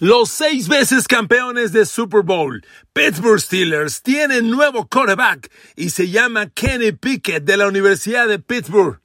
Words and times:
Los 0.00 0.28
seis 0.28 0.68
veces 0.68 1.08
campeones 1.08 1.72
de 1.72 1.84
Super 1.84 2.22
Bowl, 2.22 2.64
Pittsburgh 2.92 3.40
Steelers, 3.40 4.00
tienen 4.00 4.48
nuevo 4.48 4.86
quarterback 4.86 5.50
y 5.74 5.90
se 5.90 6.08
llama 6.08 6.50
Kenny 6.50 6.92
Pickett 6.92 7.42
de 7.42 7.56
la 7.56 7.66
Universidad 7.66 8.28
de 8.28 8.38
Pittsburgh. 8.38 9.00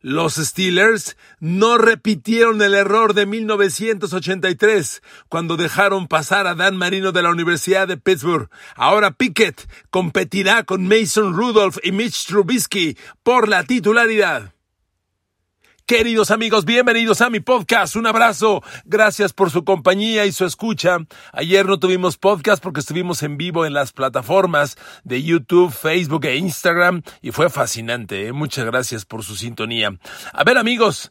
Los 0.00 0.36
Steelers 0.36 1.18
no 1.40 1.76
repitieron 1.76 2.62
el 2.62 2.74
error 2.74 3.12
de 3.12 3.26
1983 3.26 5.02
cuando 5.28 5.58
dejaron 5.58 6.08
pasar 6.08 6.46
a 6.46 6.54
Dan 6.54 6.74
Marino 6.74 7.12
de 7.12 7.22
la 7.22 7.28
Universidad 7.28 7.86
de 7.86 7.98
Pittsburgh. 7.98 8.48
Ahora 8.76 9.10
Pickett 9.10 9.68
competirá 9.90 10.64
con 10.64 10.88
Mason 10.88 11.34
Rudolph 11.34 11.76
y 11.82 11.92
Mitch 11.92 12.24
Trubisky 12.28 12.96
por 13.22 13.46
la 13.46 13.64
titularidad. 13.64 14.54
Queridos 15.90 16.30
amigos, 16.30 16.66
bienvenidos 16.66 17.20
a 17.20 17.30
mi 17.30 17.40
podcast. 17.40 17.96
Un 17.96 18.06
abrazo. 18.06 18.62
Gracias 18.84 19.32
por 19.32 19.50
su 19.50 19.64
compañía 19.64 20.24
y 20.24 20.30
su 20.30 20.44
escucha. 20.44 20.98
Ayer 21.32 21.66
no 21.66 21.80
tuvimos 21.80 22.16
podcast 22.16 22.62
porque 22.62 22.78
estuvimos 22.78 23.24
en 23.24 23.36
vivo 23.36 23.66
en 23.66 23.72
las 23.72 23.90
plataformas 23.92 24.76
de 25.02 25.20
YouTube, 25.24 25.72
Facebook 25.72 26.26
e 26.26 26.36
Instagram 26.36 27.02
y 27.22 27.32
fue 27.32 27.50
fascinante. 27.50 28.28
¿eh? 28.28 28.32
Muchas 28.32 28.66
gracias 28.66 29.04
por 29.04 29.24
su 29.24 29.34
sintonía. 29.34 29.98
A 30.32 30.44
ver 30.44 30.58
amigos, 30.58 31.10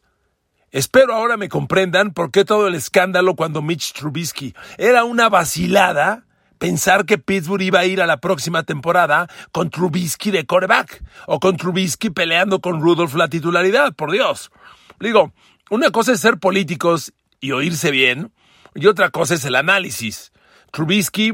espero 0.70 1.12
ahora 1.12 1.36
me 1.36 1.50
comprendan 1.50 2.14
por 2.14 2.30
qué 2.30 2.46
todo 2.46 2.66
el 2.66 2.74
escándalo 2.74 3.36
cuando 3.36 3.60
Mitch 3.60 3.92
Trubisky 3.92 4.54
era 4.78 5.04
una 5.04 5.28
vacilada 5.28 6.24
pensar 6.60 7.06
que 7.06 7.16
Pittsburgh 7.16 7.62
iba 7.62 7.80
a 7.80 7.86
ir 7.86 8.02
a 8.02 8.06
la 8.06 8.18
próxima 8.18 8.62
temporada 8.64 9.28
con 9.50 9.70
Trubisky 9.70 10.30
de 10.30 10.44
coreback 10.44 11.02
o 11.26 11.40
con 11.40 11.56
Trubisky 11.56 12.10
peleando 12.10 12.60
con 12.60 12.82
Rudolph 12.82 13.14
la 13.14 13.28
titularidad, 13.28 13.94
por 13.94 14.12
Dios. 14.12 14.52
Digo, 15.00 15.32
una 15.70 15.90
cosa 15.90 16.12
es 16.12 16.20
ser 16.20 16.38
políticos 16.38 17.14
y 17.40 17.52
oírse 17.52 17.90
bien, 17.90 18.30
y 18.74 18.86
otra 18.86 19.08
cosa 19.08 19.34
es 19.34 19.44
el 19.46 19.56
análisis. 19.56 20.32
Trubisky, 20.70 21.32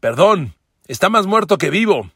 perdón, 0.00 0.54
está 0.86 1.08
más 1.08 1.26
muerto 1.26 1.56
que 1.56 1.70
vivo, 1.70 2.10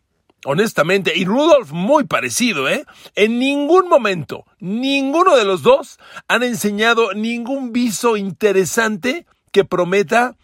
honestamente, 0.44 1.16
y 1.16 1.24
Rudolph 1.24 1.72
muy 1.72 2.04
parecido, 2.04 2.68
¿eh? 2.68 2.84
En 3.14 3.38
ningún 3.38 3.88
momento, 3.88 4.44
ninguno 4.58 5.36
de 5.36 5.46
los 5.46 5.62
dos 5.62 5.98
han 6.28 6.42
enseñado 6.42 7.14
ningún 7.14 7.72
viso 7.72 8.18
interesante 8.18 9.24
que 9.52 9.64
prometa 9.64 10.36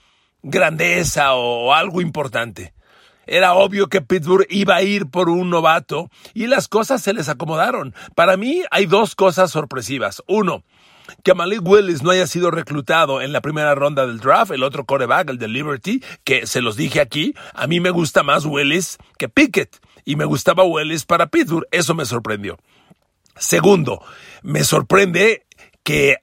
grandeza 0.47 1.35
o 1.35 1.75
algo 1.75 2.01
importante. 2.01 2.73
Era 3.27 3.55
obvio 3.55 3.89
que 3.89 4.01
Pittsburgh 4.01 4.47
iba 4.49 4.77
a 4.77 4.83
ir 4.83 5.07
por 5.07 5.29
un 5.29 5.51
novato 5.51 6.11
y 6.33 6.47
las 6.47 6.69
cosas 6.69 7.03
se 7.03 7.13
les 7.13 7.29
acomodaron. 7.29 7.93
Para 8.15 8.37
mí 8.37 8.63
hay 8.71 8.87
dos 8.87 9.17
cosas 9.17 9.51
sorpresivas. 9.51 10.23
Uno, 10.29 10.63
que 11.25 11.35
Malik 11.35 11.63
Willis 11.65 12.03
no 12.03 12.11
haya 12.11 12.29
sido 12.29 12.53
reclutado 12.53 13.21
en 13.21 13.33
la 13.33 13.41
primera 13.41 13.75
ronda 13.75 14.07
del 14.07 14.21
draft, 14.21 14.53
el 14.53 14.63
otro 14.63 14.85
coreback, 14.85 15.31
el 15.31 15.39
de 15.39 15.49
Liberty, 15.49 16.03
que 16.23 16.47
se 16.47 16.61
los 16.61 16.77
dije 16.77 17.01
aquí, 17.01 17.35
a 17.53 17.67
mí 17.67 17.81
me 17.81 17.91
gusta 17.91 18.23
más 18.23 18.45
Willis 18.45 18.99
que 19.19 19.29
Pickett 19.29 19.77
y 20.05 20.15
me 20.15 20.25
gustaba 20.25 20.63
Willis 20.63 21.05
para 21.05 21.27
Pittsburgh, 21.27 21.67
eso 21.73 21.95
me 21.95 22.05
sorprendió. 22.05 22.59
Segundo, 23.37 24.03
me 24.43 24.63
sorprende 24.63 25.46
que 25.87 26.17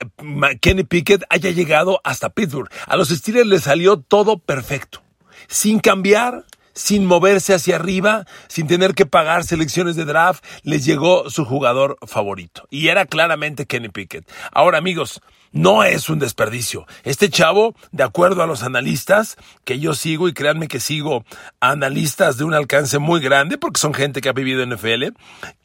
Kenny 0.60 0.84
Pickett 0.84 1.24
haya 1.30 1.50
llegado 1.50 2.02
hasta 2.04 2.32
Pittsburgh. 2.32 2.70
A 2.86 2.98
los 2.98 3.08
Steelers 3.08 3.48
les 3.48 3.64
salió 3.64 3.98
todo 3.98 4.38
perfecto, 4.38 5.02
sin 5.48 5.80
cambiar, 5.80 6.44
sin 6.74 7.06
moverse 7.06 7.54
hacia 7.54 7.78
arriba, 7.78 8.26
sin 8.50 8.68
tener 8.68 8.94
que 8.94 9.06
pagar 9.06 9.46
selecciones 9.46 9.96
de 9.96 10.04
draft, 10.04 10.44
les 10.64 10.84
llegó 10.84 11.30
su 11.30 11.46
jugador 11.46 11.98
favorito. 12.06 12.68
Y 12.70 12.90
era 12.90 13.06
claramente 13.06 13.66
Kenny 13.66 13.88
Pickett. 13.88 14.30
Ahora, 14.52 14.80
amigos, 14.80 15.22
no 15.54 15.86
es 15.86 16.10
un 16.10 16.20
desperdicio. 16.20 16.86
Este 17.06 17.30
chavo, 17.30 17.74
de 17.94 18.04
acuerdo 18.04 18.44
a 18.44 18.48
los 18.48 18.64
analistas 18.64 19.38
que 19.64 19.80
yo 19.80 19.94
sigo, 19.94 20.28
y 20.28 20.34
créanme 20.34 20.68
que 20.68 20.82
sigo 20.82 21.24
analistas 21.62 22.38
de 22.38 22.44
un 22.44 22.54
alcance 22.54 22.98
muy 22.98 23.22
grande, 23.22 23.58
porque 23.58 23.80
son 23.80 23.94
gente 23.94 24.20
que 24.20 24.28
ha 24.28 24.34
vivido 24.34 24.62
en 24.62 24.72
NFL, 24.72 25.16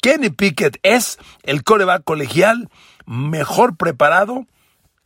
Kenny 0.01 0.31
Pickett 0.31 0.79
es 0.85 1.19
el 1.43 1.65
coreback 1.65 2.05
colegial 2.05 2.69
mejor 3.09 3.77
preparado 3.77 4.47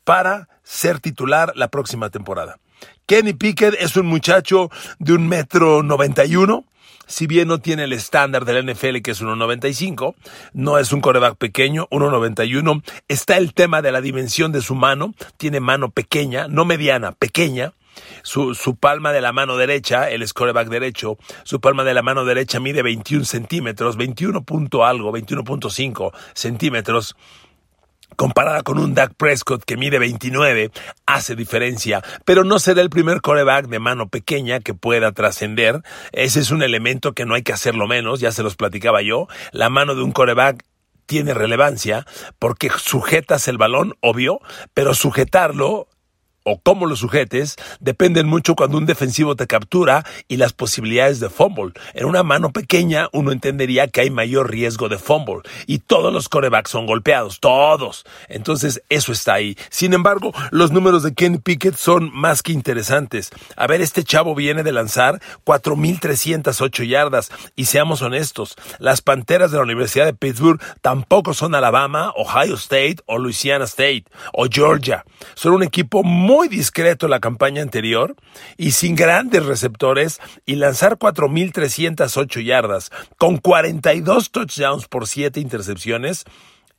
para 0.05 0.49
ser 0.63 1.01
titular 1.01 1.53
la 1.55 1.69
próxima 1.69 2.11
temporada. 2.11 2.59
Kenny 3.07 3.33
Pickett 3.33 3.75
es 3.79 3.97
un 3.97 4.07
muchacho 4.07 4.71
de 4.99 5.13
un 5.13 5.29
metro 5.29 5.83
noventa 5.83 6.25
y 6.25 6.37
uno. 6.37 6.65
Si 7.07 7.27
bien 7.27 7.49
no 7.49 7.59
tiene 7.59 7.85
el 7.85 7.93
estándar 7.93 8.45
del 8.45 8.73
NFL 8.73 9.03
que 9.03 9.11
es 9.11 9.23
1.95, 9.23 10.15
no 10.55 10.79
es 10.79 10.93
un 10.93 11.01
coreback 11.01 11.37
pequeño, 11.37 11.87
1.91. 11.91 12.83
Está 13.09 13.37
el 13.37 13.55
tema 13.55 13.83
de 13.83 13.93
la 13.93 14.01
dimensión 14.01 14.51
de 14.51 14.63
su 14.63 14.75
mano. 14.75 15.15
Tiene 15.37 15.61
mano 15.61 15.91
pequeña, 15.91 16.49
no 16.49 16.65
mediana, 16.65 17.13
pequeña. 17.13 17.75
Su, 18.23 18.77
palma 18.81 19.13
de 19.13 19.21
la 19.21 19.33
mano 19.33 19.59
derecha, 19.59 20.09
el 20.09 20.27
scoreback 20.27 20.69
derecho, 20.69 21.19
su 21.45 21.61
palma 21.61 21.85
de 21.85 21.93
la 21.93 22.03
mano 22.03 22.25
derecha 22.25 22.59
mide 22.59 22.83
21 22.83 23.27
centímetros, 23.27 23.99
21 23.99 24.43
punto 24.45 24.87
algo, 24.87 25.13
21.5 25.13 26.13
centímetros 26.33 27.15
comparada 28.17 28.63
con 28.63 28.79
un 28.79 28.95
Dak 28.95 29.15
Prescott 29.15 29.65
que 29.65 29.77
mide 29.77 29.99
29, 29.99 30.71
hace 31.07 31.35
diferencia, 31.35 32.03
pero 32.25 32.45
no 32.45 32.59
será 32.59 32.83
el 32.83 32.91
primer 32.91 33.21
coreback 33.21 33.69
de 33.69 33.79
mano 33.79 34.09
pequeña 34.09 34.61
que 34.61 34.75
pueda 34.75 35.13
trascender. 35.13 35.83
Ese 36.13 36.41
es 36.41 36.51
un 36.51 36.63
elemento 36.63 37.13
que 37.13 37.25
no 37.25 37.35
hay 37.35 37.43
que 37.43 37.53
hacerlo 37.53 37.87
menos, 37.87 38.21
ya 38.21 38.33
se 38.33 38.43
los 38.43 38.57
platicaba 38.57 39.03
yo. 39.03 39.29
La 39.53 39.69
mano 39.69 39.95
de 39.95 40.03
un 40.03 40.13
coreback 40.13 40.65
tiene 41.07 41.35
relevancia 41.35 42.07
porque 42.39 42.71
sujetas 42.71 43.49
el 43.49 43.59
balón, 43.59 43.95
obvio, 44.01 44.41
pero 44.73 44.95
sujetarlo 44.95 45.89
o 46.45 46.61
cómo 46.61 46.87
lo 46.87 46.97
sujetes 46.97 47.57
dependen 47.81 48.27
mucho 48.27 48.55
cuando 48.55 48.79
un 48.79 48.87
defensivo 48.87 49.37
te 49.37 49.47
captura 49.47 50.05
y 50.29 50.37
las 50.37 50.53
posibilidades 50.53 51.21
de 51.21 51.31
fumble. 51.31 51.73
En 51.95 52.07
una 52.07 52.23
mano 52.23 52.53
pequeña 52.53 53.09
uno 53.13 53.33
entendería 53.33 53.89
que 53.89 54.03
hay 54.03 54.11
mayor 54.11 54.51
riesgo 54.51 54.89
de 54.89 54.99
fumble 54.99 55.43
y 55.67 55.79
todos 55.79 56.13
los 56.13 56.29
corebacks 56.29 56.71
son 56.71 56.87
golpeados, 56.87 57.41
todos. 57.41 58.05
Entonces 58.29 58.83
eso 58.89 59.13
está 59.13 59.35
ahí. 59.35 59.57
Sin 59.71 59.95
embargo, 59.95 60.33
los 60.51 60.73
números 60.73 61.03
de 61.03 61.15
Kenny 61.15 61.39
Pickett 61.39 61.77
son 61.77 62.11
más 62.13 62.43
que 62.43 62.53
interesantes. 62.53 63.31
A 63.57 63.67
ver, 63.67 63.81
este 63.81 64.05
chavo 64.05 64.35
viene 64.35 64.63
de 64.63 64.73
lanzar 64.73 65.21
4.308 65.45 66.87
yardas 66.87 67.31
y 67.57 67.67
seamos 67.67 68.03
honestos, 68.03 68.57
las 68.79 69.03
Panteras 69.03 69.51
de 69.51 69.59
la 69.59 69.65
Universidad 69.65 70.07
de 70.07 70.15
Pittsburgh 70.15 70.61
tampoco 70.81 71.35
son 71.35 71.55
Alabama, 71.55 72.13
Ohio 72.17 72.55
State 72.55 72.97
o 73.07 73.19
Louisiana 73.19 73.65
State 73.65 74.05
o 74.33 74.47
Georgia. 74.51 75.05
Son 75.35 75.53
un 75.53 75.63
equipo 75.63 76.03
muy 76.03 76.32
muy 76.33 76.49
discreto 76.49 77.09
la 77.09 77.21
campaña 77.21 77.61
anterior 77.61 78.17
y 78.57 78.71
sin 78.71 78.97
grandes 78.97 79.45
receptores 79.45 80.19
y 80.47 80.55
lanzar 80.55 80.97
4.308 80.97 82.43
yardas 82.43 82.91
con 83.19 83.37
42 83.37 84.31
touchdowns 84.31 84.89
por 84.89 85.07
7 85.07 85.41
intercepciones 85.41 86.25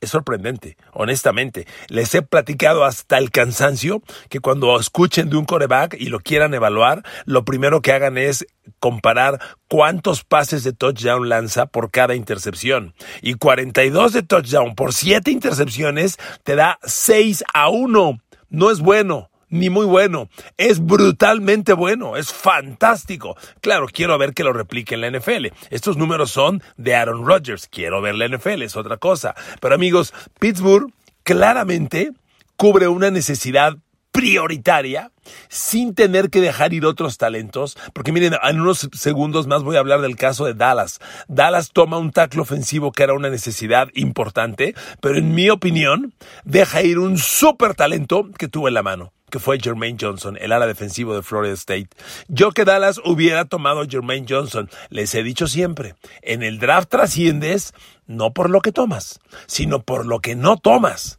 es 0.00 0.10
sorprendente, 0.10 0.76
honestamente. 0.92 1.68
Les 1.86 2.12
he 2.16 2.22
platicado 2.22 2.84
hasta 2.84 3.16
el 3.16 3.30
cansancio 3.30 4.02
que 4.28 4.40
cuando 4.40 4.76
escuchen 4.80 5.30
de 5.30 5.36
un 5.36 5.44
coreback 5.44 5.94
y 6.00 6.06
lo 6.06 6.18
quieran 6.18 6.52
evaluar, 6.52 7.04
lo 7.24 7.44
primero 7.44 7.80
que 7.80 7.92
hagan 7.92 8.18
es 8.18 8.44
comparar 8.80 9.38
cuántos 9.68 10.24
pases 10.24 10.64
de 10.64 10.72
touchdown 10.72 11.28
lanza 11.28 11.66
por 11.66 11.92
cada 11.92 12.16
intercepción. 12.16 12.92
Y 13.22 13.34
42 13.34 14.14
de 14.14 14.24
touchdown 14.24 14.74
por 14.74 14.92
7 14.92 15.30
intercepciones 15.30 16.18
te 16.42 16.56
da 16.56 16.80
6 16.82 17.44
a 17.54 17.68
1. 17.68 18.18
No 18.50 18.70
es 18.72 18.80
bueno 18.80 19.30
ni 19.54 19.70
muy 19.70 19.86
bueno. 19.86 20.28
Es 20.56 20.84
brutalmente 20.84 21.72
bueno, 21.72 22.16
es 22.16 22.32
fantástico. 22.32 23.36
Claro, 23.60 23.86
quiero 23.86 24.18
ver 24.18 24.34
que 24.34 24.44
lo 24.44 24.52
replique 24.52 24.96
en 24.96 25.00
la 25.00 25.10
NFL. 25.10 25.46
Estos 25.70 25.96
números 25.96 26.32
son 26.32 26.62
de 26.76 26.94
Aaron 26.96 27.24
Rodgers. 27.24 27.68
Quiero 27.68 28.02
ver 28.02 28.16
la 28.16 28.28
NFL, 28.28 28.62
es 28.62 28.76
otra 28.76 28.96
cosa. 28.96 29.34
Pero 29.60 29.74
amigos, 29.74 30.12
Pittsburgh 30.40 30.92
claramente 31.22 32.10
cubre 32.56 32.88
una 32.88 33.10
necesidad 33.10 33.76
prioritaria 34.10 35.10
sin 35.48 35.94
tener 35.94 36.30
que 36.30 36.40
dejar 36.40 36.72
ir 36.72 36.84
otros 36.84 37.18
talentos, 37.18 37.76
porque 37.92 38.12
miren, 38.12 38.34
en 38.40 38.60
unos 38.60 38.88
segundos 38.92 39.46
más 39.46 39.62
voy 39.62 39.76
a 39.76 39.80
hablar 39.80 40.00
del 40.02 40.16
caso 40.16 40.44
de 40.44 40.54
Dallas. 40.54 41.00
Dallas 41.26 41.70
toma 41.72 41.98
un 41.98 42.12
tackle 42.12 42.42
ofensivo 42.42 42.92
que 42.92 43.02
era 43.02 43.14
una 43.14 43.30
necesidad 43.30 43.88
importante, 43.94 44.74
pero 45.00 45.16
en 45.16 45.34
mi 45.34 45.50
opinión 45.50 46.14
deja 46.44 46.82
ir 46.82 46.98
un 46.98 47.18
súper 47.18 47.74
talento 47.74 48.28
que 48.38 48.46
tuvo 48.48 48.68
en 48.68 48.74
la 48.74 48.82
mano 48.82 49.13
que 49.30 49.38
fue 49.38 49.58
Jermaine 49.60 49.98
Johnson, 50.00 50.36
el 50.40 50.52
ala 50.52 50.66
defensivo 50.66 51.14
de 51.14 51.22
Florida 51.22 51.54
State. 51.54 51.88
Yo 52.28 52.52
que 52.52 52.64
Dallas 52.64 53.00
hubiera 53.04 53.44
tomado 53.44 53.80
a 53.80 53.86
Jermaine 53.86 54.26
Johnson, 54.28 54.70
les 54.90 55.14
he 55.14 55.22
dicho 55.22 55.46
siempre, 55.46 55.94
en 56.22 56.42
el 56.42 56.58
draft 56.58 56.88
trasciendes 56.88 57.74
no 58.06 58.32
por 58.32 58.50
lo 58.50 58.60
que 58.60 58.72
tomas, 58.72 59.20
sino 59.46 59.82
por 59.82 60.06
lo 60.06 60.20
que 60.20 60.36
no 60.36 60.56
tomas. 60.56 61.18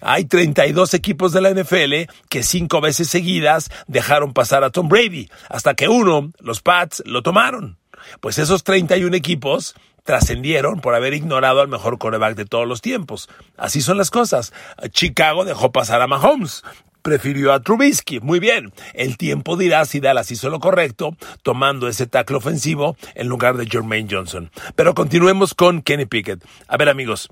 Hay 0.00 0.24
32 0.24 0.94
equipos 0.94 1.32
de 1.32 1.42
la 1.42 1.50
NFL 1.50 2.10
que 2.30 2.42
cinco 2.42 2.80
veces 2.80 3.08
seguidas 3.08 3.70
dejaron 3.86 4.32
pasar 4.32 4.64
a 4.64 4.70
Tom 4.70 4.88
Brady, 4.88 5.28
hasta 5.48 5.74
que 5.74 5.88
uno, 5.88 6.32
los 6.38 6.62
Pats, 6.62 7.02
lo 7.04 7.22
tomaron. 7.22 7.76
Pues 8.20 8.38
esos 8.38 8.64
31 8.64 9.14
equipos 9.14 9.74
trascendieron 10.04 10.80
por 10.80 10.94
haber 10.94 11.12
ignorado 11.12 11.60
al 11.60 11.68
mejor 11.68 11.98
coreback 11.98 12.34
de 12.34 12.46
todos 12.46 12.66
los 12.66 12.80
tiempos. 12.80 13.28
Así 13.58 13.82
son 13.82 13.98
las 13.98 14.10
cosas. 14.10 14.52
Chicago 14.90 15.44
dejó 15.44 15.70
pasar 15.70 16.00
a 16.00 16.06
Mahomes. 16.06 16.62
Prefirió 17.02 17.52
a 17.52 17.60
Trubisky. 17.60 18.20
Muy 18.20 18.40
bien, 18.40 18.72
el 18.94 19.16
tiempo 19.16 19.56
dirá 19.56 19.84
si 19.84 20.00
Dallas 20.00 20.30
hizo 20.30 20.50
lo 20.50 20.60
correcto 20.60 21.16
tomando 21.42 21.88
ese 21.88 22.06
tackle 22.06 22.36
ofensivo 22.36 22.96
en 23.14 23.28
lugar 23.28 23.56
de 23.56 23.66
Jermaine 23.66 24.08
Johnson. 24.10 24.50
Pero 24.76 24.94
continuemos 24.94 25.54
con 25.54 25.82
Kenny 25.82 26.06
Pickett. 26.06 26.44
A 26.68 26.76
ver 26.76 26.88
amigos, 26.88 27.28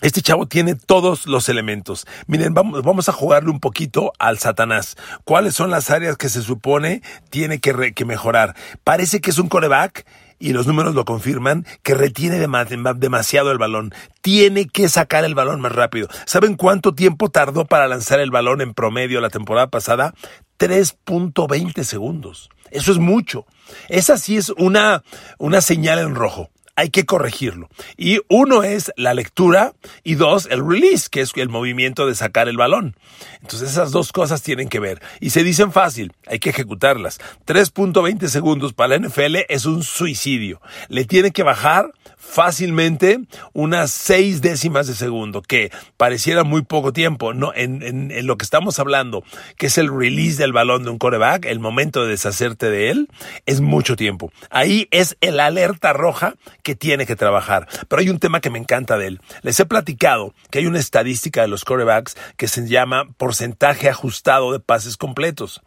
este 0.00 0.20
chavo 0.20 0.46
tiene 0.46 0.74
todos 0.74 1.26
los 1.26 1.48
elementos. 1.48 2.06
Miren, 2.26 2.52
vamos, 2.52 3.08
a 3.08 3.12
jugarle 3.12 3.50
un 3.50 3.60
poquito 3.60 4.12
al 4.18 4.38
Satanás. 4.38 4.96
¿Cuáles 5.24 5.54
son 5.54 5.70
las 5.70 5.90
áreas 5.90 6.16
que 6.18 6.28
se 6.28 6.42
supone 6.42 7.00
tiene 7.30 7.58
que, 7.58 7.94
que 7.94 8.04
mejorar? 8.04 8.54
Parece 8.82 9.20
que 9.20 9.30
es 9.30 9.38
un 9.38 9.48
coreback 9.48 10.04
y 10.44 10.52
los 10.52 10.66
números 10.66 10.94
lo 10.94 11.06
confirman, 11.06 11.64
que 11.82 11.94
retiene 11.94 12.38
demasiado 12.38 13.50
el 13.50 13.56
balón. 13.56 13.94
Tiene 14.20 14.66
que 14.66 14.90
sacar 14.90 15.24
el 15.24 15.34
balón 15.34 15.62
más 15.62 15.72
rápido. 15.72 16.08
¿Saben 16.26 16.54
cuánto 16.56 16.94
tiempo 16.94 17.30
tardó 17.30 17.64
para 17.64 17.88
lanzar 17.88 18.20
el 18.20 18.30
balón 18.30 18.60
en 18.60 18.74
promedio 18.74 19.22
la 19.22 19.30
temporada 19.30 19.68
pasada? 19.68 20.12
3.20 20.58 21.82
segundos. 21.82 22.50
Eso 22.70 22.92
es 22.92 22.98
mucho. 22.98 23.46
Esa 23.88 24.18
sí 24.18 24.36
es 24.36 24.50
una, 24.50 25.02
una 25.38 25.62
señal 25.62 25.98
en 25.98 26.14
rojo 26.14 26.50
hay 26.76 26.90
que 26.90 27.04
corregirlo. 27.04 27.68
Y 27.96 28.20
uno 28.28 28.62
es 28.62 28.92
la 28.96 29.14
lectura 29.14 29.74
y 30.02 30.14
dos, 30.14 30.48
el 30.50 30.66
release, 30.66 31.08
que 31.10 31.20
es 31.20 31.32
el 31.36 31.48
movimiento 31.48 32.06
de 32.06 32.14
sacar 32.14 32.48
el 32.48 32.56
balón. 32.56 32.96
Entonces 33.42 33.70
esas 33.70 33.90
dos 33.90 34.12
cosas 34.12 34.42
tienen 34.42 34.68
que 34.68 34.80
ver. 34.80 35.02
Y 35.20 35.30
se 35.30 35.44
dicen 35.44 35.72
fácil, 35.72 36.12
hay 36.26 36.38
que 36.38 36.50
ejecutarlas. 36.50 37.18
3.20 37.46 38.26
segundos 38.28 38.72
para 38.72 38.98
la 38.98 39.08
NFL 39.08 39.36
es 39.48 39.66
un 39.66 39.82
suicidio. 39.82 40.60
Le 40.88 41.04
tiene 41.04 41.30
que 41.30 41.42
bajar 41.42 41.92
fácilmente 42.28 43.20
unas 43.52 43.90
seis 43.90 44.40
décimas 44.40 44.86
de 44.86 44.94
segundo, 44.94 45.42
que 45.42 45.70
pareciera 45.96 46.44
muy 46.44 46.62
poco 46.62 46.92
tiempo. 46.92 47.34
No, 47.34 47.52
en, 47.54 47.82
en, 47.82 48.26
lo 48.26 48.36
que 48.36 48.44
estamos 48.44 48.78
hablando, 48.78 49.22
que 49.56 49.66
es 49.66 49.78
el 49.78 49.88
release 49.88 50.38
del 50.38 50.52
balón 50.52 50.84
de 50.84 50.90
un 50.90 50.98
coreback, 50.98 51.44
el 51.44 51.60
momento 51.60 52.02
de 52.02 52.10
deshacerte 52.10 52.70
de 52.70 52.90
él, 52.90 53.08
es 53.46 53.60
mucho 53.60 53.96
tiempo. 53.96 54.32
Ahí 54.50 54.88
es 54.90 55.16
el 55.20 55.40
alerta 55.40 55.92
roja 55.92 56.34
que 56.62 56.74
tiene 56.74 57.06
que 57.06 57.16
trabajar. 57.16 57.68
Pero 57.88 58.00
hay 58.00 58.08
un 58.08 58.18
tema 58.18 58.40
que 58.40 58.50
me 58.50 58.58
encanta 58.58 58.98
de 58.98 59.08
él. 59.08 59.20
Les 59.42 59.58
he 59.60 59.66
platicado 59.66 60.34
que 60.50 60.58
hay 60.58 60.66
una 60.66 60.78
estadística 60.78 61.42
de 61.42 61.48
los 61.48 61.64
corebacks 61.64 62.16
que 62.36 62.48
se 62.48 62.66
llama 62.66 63.08
porcentaje 63.16 63.88
ajustado 63.88 64.52
de 64.52 64.60
pases 64.60 64.96
completos. 64.96 65.62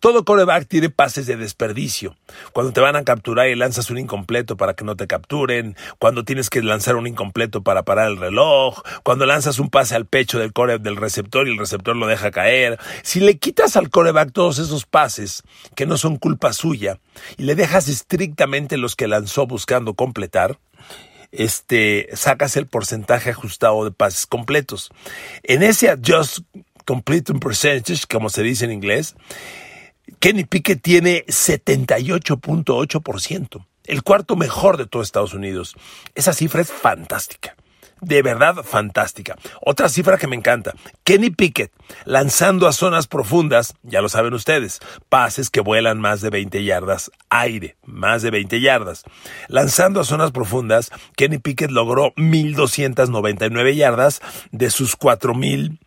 Todo 0.00 0.24
coreback 0.24 0.66
tiene 0.66 0.90
pases 0.90 1.26
de 1.26 1.36
desperdicio. 1.36 2.16
Cuando 2.52 2.72
te 2.72 2.80
van 2.80 2.96
a 2.96 3.04
capturar 3.04 3.48
y 3.48 3.54
lanzas 3.54 3.90
un 3.90 3.98
incompleto 3.98 4.56
para 4.56 4.74
que 4.74 4.84
no 4.84 4.96
te 4.96 5.06
capturen, 5.06 5.76
cuando 6.02 6.24
tienes 6.24 6.50
que 6.50 6.60
lanzar 6.62 6.96
un 6.96 7.06
incompleto 7.06 7.62
para 7.62 7.84
parar 7.84 8.08
el 8.08 8.16
reloj, 8.16 8.82
cuando 9.04 9.24
lanzas 9.24 9.60
un 9.60 9.70
pase 9.70 9.94
al 9.94 10.06
pecho 10.06 10.40
del 10.40 10.52
core 10.52 10.80
del 10.80 10.96
receptor 10.96 11.46
y 11.46 11.52
el 11.52 11.58
receptor 11.58 11.94
lo 11.94 12.08
deja 12.08 12.32
caer. 12.32 12.80
Si 13.04 13.20
le 13.20 13.38
quitas 13.38 13.76
al 13.76 13.88
coreback 13.88 14.32
todos 14.32 14.58
esos 14.58 14.84
pases 14.84 15.44
que 15.76 15.86
no 15.86 15.96
son 15.96 16.16
culpa 16.16 16.52
suya 16.52 16.98
y 17.36 17.44
le 17.44 17.54
dejas 17.54 17.86
estrictamente 17.86 18.78
los 18.78 18.96
que 18.96 19.06
lanzó 19.06 19.46
buscando 19.46 19.94
completar, 19.94 20.58
este, 21.30 22.08
sacas 22.14 22.56
el 22.56 22.66
porcentaje 22.66 23.30
ajustado 23.30 23.84
de 23.84 23.92
pases 23.92 24.26
completos. 24.26 24.90
En 25.44 25.62
ese 25.62 25.88
adjust 25.88 26.40
complete 26.84 27.32
percentage, 27.34 28.08
como 28.10 28.28
se 28.28 28.42
dice 28.42 28.64
en 28.64 28.72
inglés, 28.72 29.14
Kenny 30.18 30.42
Pickett 30.42 30.82
tiene 30.82 31.24
78.8% 31.26 33.66
el 33.86 34.02
cuarto 34.02 34.36
mejor 34.36 34.76
de 34.76 34.86
todo 34.86 35.02
Estados 35.02 35.34
Unidos. 35.34 35.74
Esa 36.14 36.32
cifra 36.32 36.60
es 36.60 36.70
fantástica. 36.70 37.56
De 38.00 38.20
verdad 38.20 38.64
fantástica. 38.64 39.36
Otra 39.64 39.88
cifra 39.88 40.18
que 40.18 40.26
me 40.26 40.34
encanta. 40.34 40.74
Kenny 41.04 41.30
Pickett 41.30 41.70
lanzando 42.04 42.66
a 42.66 42.72
zonas 42.72 43.06
profundas, 43.06 43.74
ya 43.84 44.02
lo 44.02 44.08
saben 44.08 44.34
ustedes, 44.34 44.80
pases 45.08 45.50
que 45.50 45.60
vuelan 45.60 46.00
más 46.00 46.20
de 46.20 46.30
20 46.30 46.64
yardas 46.64 47.12
aire, 47.30 47.76
más 47.84 48.22
de 48.22 48.32
20 48.32 48.60
yardas. 48.60 49.04
Lanzando 49.46 50.00
a 50.00 50.04
zonas 50.04 50.32
profundas, 50.32 50.90
Kenny 51.16 51.38
Pickett 51.38 51.70
logró 51.70 52.12
1299 52.16 53.76
yardas 53.76 54.20
de 54.50 54.70
sus 54.70 54.96
4000 54.96 55.78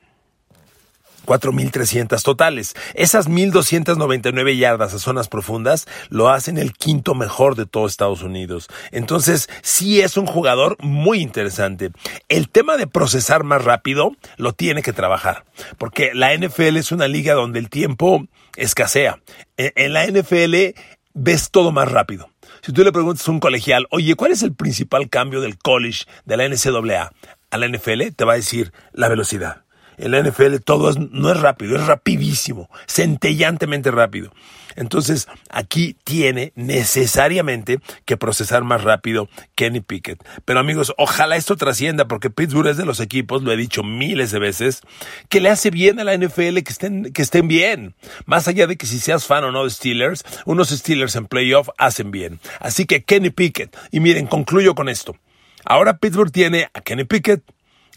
4.300 1.25 2.24
totales. 2.24 2.75
Esas 2.94 3.30
1.299 3.30 4.57
yardas 4.57 4.94
a 4.94 5.00
zonas 5.00 5.27
profundas 5.27 5.88
lo 6.10 6.30
hacen 6.30 6.57
el 6.57 6.74
quinto 6.74 7.16
mejor 7.16 7.56
de 7.56 7.66
todo 7.66 7.88
Estados 7.88 8.22
Unidos. 8.22 8.68
Entonces, 8.92 9.50
sí 9.62 10.01
es 10.01 10.18
un 10.18 10.25
jugador 10.25 10.77
muy 10.80 11.19
interesante. 11.19 11.92
El 12.30 12.50
tema 12.50 12.77
de 12.77 12.88
procesar 12.88 13.44
más 13.44 13.63
rápido 13.63 14.12
lo 14.38 14.54
tiene 14.54 14.81
que 14.81 14.94
trabajar, 14.94 15.45
porque 15.77 16.12
la 16.13 16.36
NFL 16.36 16.77
es 16.77 16.92
una 16.92 17.07
liga 17.07 17.33
donde 17.33 17.60
el 17.60 17.69
tiempo 17.69 18.25
escasea. 18.56 19.19
E, 19.57 19.74
en 19.75 19.94
la 19.94 20.06
NFL 20.06 20.80
ves 21.13 21.50
todo 21.51 21.71
más 21.71 21.92
rápido. 21.92 22.30
Si 22.62 22.71
tú 22.71 22.83
le 22.83 22.92
preguntas 22.92 23.28
a 23.28 23.31
un 23.31 23.39
colegial, 23.39 23.88
oye, 23.92 24.16
¿cuál 24.16 24.31
es 24.31 24.44
el 24.44 24.54
principal 24.54 25.10
cambio 25.10 25.42
del 25.42 25.57
college 25.57 26.06
de 26.25 26.38
la 26.38 26.48
NCAA 26.48 27.12
a 27.51 27.57
la 27.57 27.68
NFL? 27.68 28.12
Te 28.16 28.25
va 28.25 28.33
a 28.33 28.38
decir 28.38 28.71
la 28.92 29.07
velocidad 29.07 29.65
en 29.97 30.12
la 30.12 30.21
NFL 30.21 30.57
todo 30.63 30.94
no 30.94 31.31
es 31.31 31.39
rápido, 31.39 31.75
es 31.75 31.86
rapidísimo, 31.86 32.69
centellantemente 32.88 33.92
rápido. 33.92 34.31
Entonces, 34.75 35.27
aquí 35.50 35.95
tiene 36.03 36.51
necesariamente 36.56 37.80
que 38.03 38.18
procesar 38.18 38.63
más 38.63 38.83
rápido 38.83 39.30
Kenny 39.56 39.80
Pickett. 39.80 40.24
Pero 40.44 40.59
amigos, 40.59 40.94
ojalá 40.97 41.38
esto 41.38 41.56
trascienda 41.56 42.07
porque 42.07 42.30
Pittsburgh 42.30 42.68
es 42.68 42.77
de 42.77 42.86
los 42.86 43.00
equipos, 43.00 43.42
lo 43.42 43.51
he 43.51 43.57
dicho 43.57 43.83
miles 43.83 44.31
de 44.31 44.39
veces, 44.39 44.81
que 45.30 45.39
le 45.39 45.50
hace 45.50 45.71
bien 45.71 46.00
a 46.00 46.03
la 46.03 46.18
NFL 46.18 46.59
que 46.59 46.71
estén, 46.71 47.13
que 47.13 47.21
estén 47.21 47.47
bien. 47.47 47.95
Más 48.25 48.47
allá 48.47 48.68
de 48.68 48.75
que 48.75 48.86
si 48.86 49.00
seas 49.00 49.25
fan 49.25 49.45
o 49.45 49.51
no 49.51 49.63
de 49.63 49.69
Steelers, 49.69 50.24
unos 50.45 50.69
Steelers 50.69 51.15
en 51.15 51.27
playoff 51.27 51.69
hacen 51.77 52.12
bien. 52.12 52.39
Así 52.59 52.86
que 52.86 53.03
Kenny 53.03 53.30
Pickett. 53.30 53.75
Y 53.92 54.01
miren, 54.01 54.27
concluyo 54.27 54.75
con 54.75 54.89
esto. 54.89 55.15
Ahora 55.63 55.97
Pittsburgh 55.97 56.31
tiene 56.31 56.69
a 56.74 56.81
Kenny 56.81 57.06
Pickett, 57.06 57.42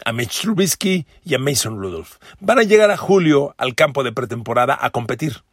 a 0.05 0.13
Mitch 0.13 0.41
Trubisky 0.41 1.05
y 1.23 1.35
a 1.35 1.39
Mason 1.39 1.79
Rudolph. 1.79 2.17
Van 2.39 2.59
a 2.59 2.63
llegar 2.63 2.91
a 2.91 2.97
julio 2.97 3.53
al 3.57 3.75
campo 3.75 4.03
de 4.03 4.11
pretemporada 4.11 4.77
a 4.79 4.89
competir. 4.89 5.43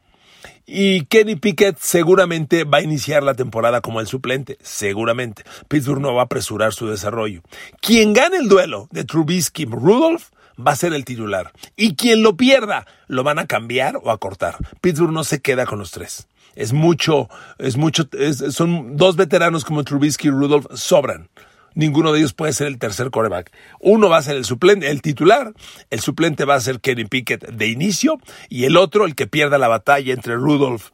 Y 0.67 1.05
Kenny 1.07 1.37
Pickett 1.37 1.79
seguramente 1.79 2.65
va 2.65 2.79
a 2.79 2.83
iniciar 2.83 3.23
la 3.23 3.35
temporada 3.35 3.81
como 3.81 4.01
el 4.01 4.07
suplente, 4.07 4.59
seguramente. 4.63 5.45
Pittsburgh 5.69 6.01
no 6.01 6.15
va 6.15 6.23
a 6.23 6.25
apresurar 6.25 6.73
su 6.73 6.89
desarrollo. 6.89 7.43
Quien 7.81 8.13
gane 8.13 8.39
el 8.39 8.49
duelo 8.49 8.89
de 8.91 9.05
Trubisky 9.05 9.63
y 9.63 9.67
Rudolph 9.67 10.31
va 10.59 10.73
a 10.73 10.77
ser 10.77 10.93
el 10.93 11.05
titular. 11.05 11.53
Y 11.77 11.95
quien 11.95 12.23
lo 12.23 12.37
pierda, 12.37 12.87
lo 13.07 13.23
van 13.23 13.39
a 13.39 13.47
cambiar 13.47 13.99
o 14.03 14.11
a 14.11 14.19
cortar. 14.19 14.57
Pittsburgh 14.81 15.13
no 15.13 15.25
se 15.25 15.41
queda 15.41 15.67
con 15.67 15.79
los 15.79 15.93
tres. 15.93 16.27
Es 16.57 16.73
mucho, 16.73 17.29
es 17.59 17.77
mucho, 17.77 18.09
son 18.51 18.97
dos 18.97 19.17
veteranos 19.17 19.65
como 19.65 19.85
Trubisky 19.85 20.29
y 20.29 20.31
Rudolph 20.31 20.67
sobran 20.75 21.29
ninguno 21.77 22.13
de 22.13 22.19
ellos 22.19 22.33
puede 22.33 22.53
ser 22.53 22.67
el 22.67 22.79
tercer 22.79 23.11
coreback. 23.11 23.53
Uno 23.79 24.09
va 24.09 24.17
a 24.17 24.23
ser 24.23 24.35
el 24.35 24.45
suplente, 24.45 24.91
el 24.91 25.03
titular, 25.03 25.53
el 25.91 26.01
suplente 26.01 26.45
va 26.45 26.57
a 26.57 26.61
ser 26.61 26.81
Kenny 26.81 27.05
Pickett 27.05 27.47
de 27.49 27.69
inicio 27.69 28.19
y 28.49 28.65
el 28.65 28.77
otro, 28.77 29.05
el 29.05 29.15
que 29.15 29.29
pierda 29.29 29.59
la 29.59 29.69
batalla 29.69 30.13
entre 30.13 30.35
Rudolph 30.35 30.89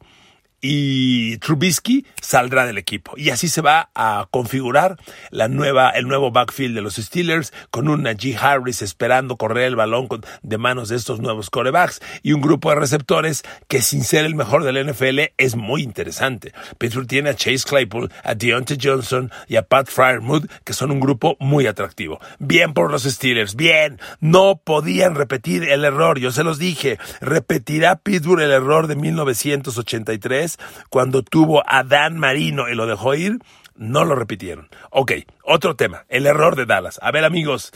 Trubisky 1.39 2.05
saldrá 2.21 2.65
del 2.65 2.77
equipo. 2.77 3.13
Y 3.17 3.31
así 3.31 3.49
se 3.49 3.61
va 3.61 3.89
a 3.93 4.27
configurar 4.31 4.97
la 5.29 5.49
nueva, 5.49 5.89
el 5.89 6.07
nuevo 6.07 6.31
backfield 6.31 6.73
de 6.73 6.81
los 6.81 6.95
Steelers 6.95 7.51
con 7.69 7.89
un 7.89 8.03
Najee 8.03 8.37
Harris 8.37 8.81
esperando 8.81 9.35
correr 9.35 9.65
el 9.65 9.75
balón 9.75 10.07
de 10.41 10.57
manos 10.57 10.89
de 10.89 10.95
estos 10.95 11.19
nuevos 11.19 11.49
corebacks 11.49 12.01
y 12.21 12.31
un 12.31 12.41
grupo 12.41 12.69
de 12.69 12.75
receptores 12.75 13.43
que 13.67 13.81
sin 13.81 14.03
ser 14.03 14.25
el 14.25 14.35
mejor 14.35 14.63
del 14.63 14.89
NFL 14.89 15.19
es 15.37 15.55
muy 15.55 15.83
interesante. 15.83 16.53
Pittsburgh 16.77 17.07
tiene 17.07 17.31
a 17.31 17.35
Chase 17.35 17.65
Claypool, 17.67 18.11
a 18.23 18.33
Deontay 18.33 18.77
Johnson 18.81 19.31
y 19.47 19.57
a 19.57 19.63
Pat 19.63 19.87
Fryermuth 19.87 20.49
que 20.63 20.73
son 20.73 20.91
un 20.91 20.99
grupo 20.99 21.35
muy 21.39 21.67
atractivo. 21.67 22.19
Bien 22.39 22.73
por 22.73 22.89
los 22.89 23.03
Steelers, 23.03 23.55
bien. 23.55 23.99
No 24.21 24.61
podían 24.63 25.15
repetir 25.15 25.63
el 25.63 25.83
error, 25.83 26.19
yo 26.19 26.31
se 26.31 26.43
los 26.43 26.57
dije. 26.57 26.99
Repetirá 27.19 27.97
Pittsburgh 27.97 28.41
el 28.41 28.51
error 28.51 28.87
de 28.87 28.95
1983 28.95 30.52
cuando 30.89 31.23
tuvo 31.23 31.63
a 31.65 31.83
Dan 31.83 32.17
Marino 32.17 32.69
y 32.69 32.75
lo 32.75 32.85
dejó 32.85 33.15
ir, 33.15 33.39
no 33.75 34.05
lo 34.05 34.15
repitieron. 34.15 34.69
Ok, 34.91 35.13
otro 35.43 35.75
tema, 35.75 36.05
el 36.09 36.25
error 36.25 36.55
de 36.55 36.65
Dallas. 36.65 36.99
A 37.01 37.11
ver 37.11 37.25
amigos, 37.25 37.71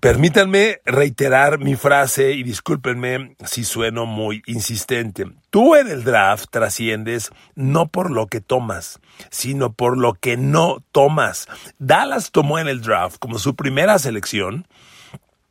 permítanme 0.00 0.80
reiterar 0.84 1.58
mi 1.58 1.76
frase 1.76 2.32
y 2.32 2.42
discúlpenme 2.42 3.36
si 3.44 3.64
sueno 3.64 4.06
muy 4.06 4.42
insistente. 4.46 5.26
Tú 5.50 5.76
en 5.76 5.88
el 5.88 6.02
draft 6.04 6.46
trasciendes 6.50 7.30
no 7.54 7.88
por 7.88 8.10
lo 8.10 8.26
que 8.26 8.40
tomas, 8.40 9.00
sino 9.30 9.72
por 9.74 9.98
lo 9.98 10.14
que 10.14 10.36
no 10.36 10.82
tomas. 10.92 11.46
Dallas 11.78 12.30
tomó 12.30 12.58
en 12.58 12.68
el 12.68 12.80
draft 12.80 13.18
como 13.18 13.38
su 13.38 13.54
primera 13.54 13.98
selección 13.98 14.66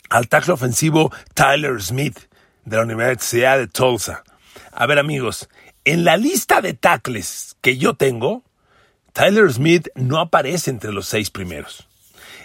al 0.10 0.28
tackle 0.28 0.54
ofensivo 0.54 1.12
Tyler 1.34 1.82
Smith 1.82 2.20
de 2.66 2.78
la 2.78 2.84
Universidad 2.84 3.58
de 3.58 3.68
Tulsa. 3.68 4.24
A 4.72 4.86
ver 4.86 5.00
amigos, 5.00 5.50
en 5.86 6.04
la 6.04 6.18
lista 6.18 6.62
de 6.62 6.74
tackles 6.74 7.56
que 7.62 7.78
yo 7.78 7.96
tengo, 7.96 8.44
Tyler 9.14 9.52
Smith 9.52 9.90
no 9.96 10.20
aparece 10.20 10.70
entre 10.70 10.92
los 10.92 11.08
seis 11.08 11.30
primeros. 11.30 11.88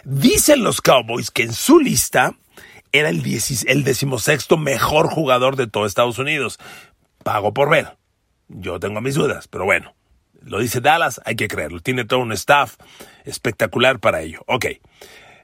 Dicen 0.05 0.63
los 0.63 0.81
Cowboys 0.81 1.31
que 1.31 1.43
en 1.43 1.53
su 1.53 1.79
lista 1.79 2.35
era 2.93 3.09
el, 3.09 3.23
el 3.67 3.85
decimosexto 3.85 4.57
mejor 4.57 5.09
jugador 5.09 5.57
de 5.57 5.67
todo 5.67 5.87
Estados 5.87 6.19
Unidos. 6.19 6.59
Pago 7.23 7.53
por 7.53 7.71
ver. 7.71 7.97
Yo 8.49 8.79
tengo 8.81 9.01
mis 9.01 9.17
dudas, 9.17 9.49
pero 9.49 9.65
bueno. 9.65 9.95
Lo 10.43 10.61
dice 10.61 10.81
Dallas, 10.81 11.21
hay 11.25 11.35
que 11.35 11.49
creerlo. 11.49 11.81
Tiene 11.81 12.05
todo 12.05 12.21
un 12.21 12.33
staff 12.33 12.77
espectacular 13.25 13.99
para 13.99 14.21
ello. 14.21 14.43
Ok. 14.47 14.67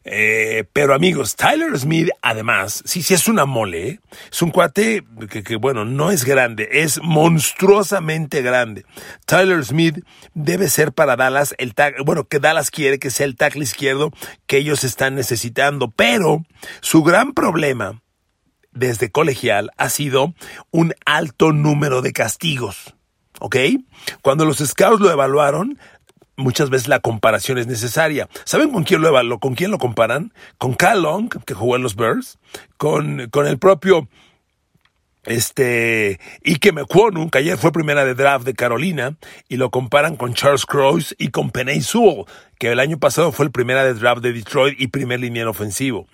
Eh, 0.05 0.65
pero 0.73 0.95
amigos, 0.95 1.37
Tyler 1.37 1.79
Smith, 1.79 2.09
además, 2.23 2.83
sí, 2.85 3.03
sí 3.03 3.15
es 3.15 3.29
una 3.29 3.45
mole, 3.45 3.89
¿eh? 3.89 4.01
es 4.31 4.43
un 4.43 4.51
cuate 4.51 5.05
que, 5.29 5.57
bueno, 5.57 5.85
no 5.85 6.11
es 6.11 6.25
grande, 6.25 6.69
es 6.73 7.01
monstruosamente 7.03 8.43
grande. 8.43 8.85
Tyler 9.27 9.65
Smith 9.65 10.05
debe 10.35 10.69
ser 10.69 10.93
para 10.93 11.15
Dallas 11.15 11.55
el 11.59 11.75
tag, 11.75 11.95
bueno, 12.05 12.25
que 12.25 12.41
Dallas 12.41 12.73
quiere 12.73 12.99
que 12.99 13.11
sea 13.11 13.27
el 13.27 13.37
tackle 13.37 13.63
izquierdo 13.63 14.11
que 14.47 14.57
ellos 14.57 14.83
están 14.83 15.15
necesitando, 15.15 15.91
pero 15.91 16.45
su 16.81 17.05
gran 17.05 17.33
problema 17.33 18.03
desde 18.73 19.11
colegial 19.11 19.71
ha 19.77 19.89
sido 19.89 20.35
un 20.73 20.95
alto 21.05 21.53
número 21.53 22.03
de 22.03 22.13
castigos. 22.13 22.95
¿ok? 23.43 23.57
Cuando 24.23 24.45
los 24.45 24.59
scouts 24.59 25.01
lo 25.01 25.11
evaluaron, 25.11 25.79
muchas 26.43 26.71
veces 26.71 26.89
la 26.89 27.01
comparación 27.01 27.59
es 27.59 27.67
necesaria. 27.67 28.29
¿Saben 28.45 28.71
con 28.71 28.85
quién 28.85 29.01
lo, 29.01 29.39
con 29.39 29.55
quién 29.55 29.71
lo 29.71 29.79
comparan? 29.79 30.33
Con 30.59 30.75
Cal 30.75 31.03
Long, 31.03 31.29
que 31.45 31.55
jugó 31.55 31.77
en 31.77 31.83
los 31.83 31.97
Bears, 31.97 32.39
con, 32.77 33.29
con 33.31 33.47
el 33.47 33.59
propio 33.59 34.09
este 35.25 36.19
Ike 36.45 36.73
McQuonu, 36.73 37.31
que 37.31 37.39
ayer 37.39 37.57
fue 37.57 37.71
primera 37.71 38.05
de 38.05 38.15
draft 38.15 38.45
de 38.45 38.55
Carolina, 38.55 39.17
y 39.49 39.57
lo 39.57 39.71
comparan 39.71 40.17
con 40.17 40.35
Charles 40.35 40.67
Cross 40.67 41.15
y 41.19 41.29
con 41.29 41.51
Penny 41.51 41.81
Sewell, 41.81 42.25
que 42.59 42.73
el 42.73 42.81
año 42.81 42.99
pasado 42.99 43.33
fue 43.33 43.47
el 43.47 43.53
primera 43.53 43.85
de 43.85 43.95
draft 43.95 44.23
de 44.23 44.33
Detroit 44.33 44.81
y 44.81 44.89
primer 44.89 45.21
liniero 45.21 45.51
ofensivo. 45.51 46.07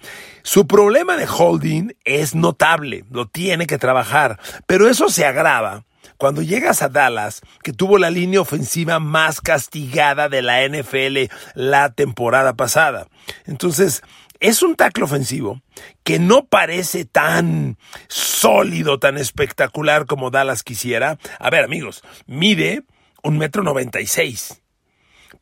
Su 0.42 0.66
problema 0.66 1.16
de 1.16 1.26
holding 1.26 1.94
es 2.04 2.35
notable, 2.35 3.04
lo 3.11 3.26
tiene 3.26 3.66
que 3.66 3.78
trabajar, 3.78 4.38
pero 4.66 4.88
eso 4.88 5.08
se 5.08 5.25
agrava 5.25 5.85
cuando 6.16 6.42
llegas 6.42 6.82
a 6.82 6.88
Dallas, 6.88 7.40
que 7.62 7.72
tuvo 7.72 7.98
la 7.98 8.10
línea 8.10 8.40
ofensiva 8.40 8.98
más 8.98 9.40
castigada 9.40 10.28
de 10.28 10.42
la 10.42 10.66
NFL 10.66 11.32
la 11.54 11.92
temporada 11.92 12.54
pasada. 12.54 13.08
Entonces, 13.46 14.02
es 14.40 14.62
un 14.62 14.76
tackle 14.76 15.04
ofensivo 15.04 15.60
que 16.04 16.18
no 16.18 16.46
parece 16.46 17.04
tan 17.04 17.76
sólido, 18.08 18.98
tan 18.98 19.18
espectacular 19.18 20.06
como 20.06 20.30
Dallas 20.30 20.62
quisiera. 20.62 21.18
A 21.38 21.50
ver, 21.50 21.64
amigos, 21.64 22.02
mide 22.26 22.84
un 23.22 23.38
metro 23.38 23.62
noventa 23.62 24.00
y 24.00 24.06
seis 24.06 24.62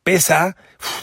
pesa 0.07 0.55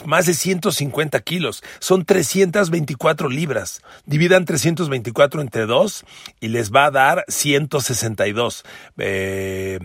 más 0.03 0.25
de 0.25 0.33
150 0.33 1.19
kilos, 1.19 1.63
son 1.77 2.05
324 2.05 3.29
libras. 3.29 3.83
Dividan 4.07 4.45
324 4.45 5.41
entre 5.41 5.67
2 5.67 6.05
y 6.39 6.47
les 6.47 6.71
va 6.71 6.85
a 6.85 6.91
dar 6.91 7.25
162. 7.27 8.63
Eh, 8.97 9.77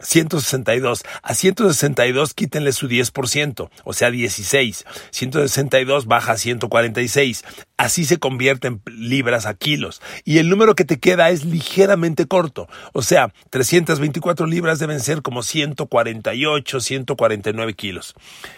162. 0.00 1.02
A 1.22 1.34
162 1.34 2.34
quítenle 2.34 2.72
su 2.72 2.88
10%, 2.88 3.70
o 3.84 3.92
sea 3.92 4.10
16. 4.10 4.84
162 5.10 6.06
baja 6.06 6.32
a 6.32 6.36
146. 6.36 7.44
Así 7.76 8.04
se 8.04 8.18
convierte 8.18 8.68
en 8.68 8.82
libras 8.86 9.46
a 9.46 9.54
kilos. 9.54 10.00
Y 10.24 10.38
el 10.38 10.48
número 10.48 10.74
que 10.74 10.84
te 10.84 10.98
queda 10.98 11.30
es 11.30 11.44
ligeramente 11.44 12.26
corto. 12.26 12.68
O 12.92 13.02
sea, 13.02 13.32
324 13.50 14.46
libras 14.46 14.78
deben 14.78 15.00
ser 15.00 15.22
como 15.22 15.42
148, 15.42 16.80
149 16.80 17.74
kilos. 17.74 18.14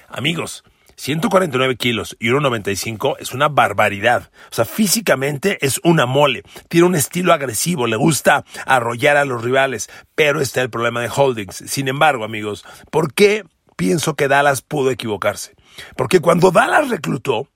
Amigos, 0.08 0.64
149 1.00 1.76
kilos 1.76 2.14
y 2.20 2.28
1,95 2.28 3.16
es 3.20 3.32
una 3.32 3.48
barbaridad. 3.48 4.30
O 4.50 4.54
sea, 4.54 4.66
físicamente 4.66 5.56
es 5.64 5.80
una 5.82 6.04
mole. 6.04 6.42
Tiene 6.68 6.86
un 6.86 6.94
estilo 6.94 7.32
agresivo, 7.32 7.86
le 7.86 7.96
gusta 7.96 8.44
arrollar 8.66 9.16
a 9.16 9.24
los 9.24 9.42
rivales, 9.42 9.88
pero 10.14 10.42
está 10.42 10.60
el 10.60 10.68
problema 10.68 11.00
de 11.00 11.08
holdings. 11.08 11.56
Sin 11.56 11.88
embargo, 11.88 12.22
amigos, 12.22 12.66
¿por 12.90 13.14
qué 13.14 13.44
pienso 13.76 14.14
que 14.14 14.28
Dallas 14.28 14.60
pudo 14.60 14.90
equivocarse? 14.90 15.54
Porque 15.96 16.20
cuando 16.20 16.50
Dallas 16.50 16.90
reclutó, 16.90 17.48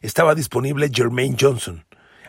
estaba 0.00 0.36
disponible 0.36 0.88
Jermaine 0.94 1.36
Johnson 1.38 1.84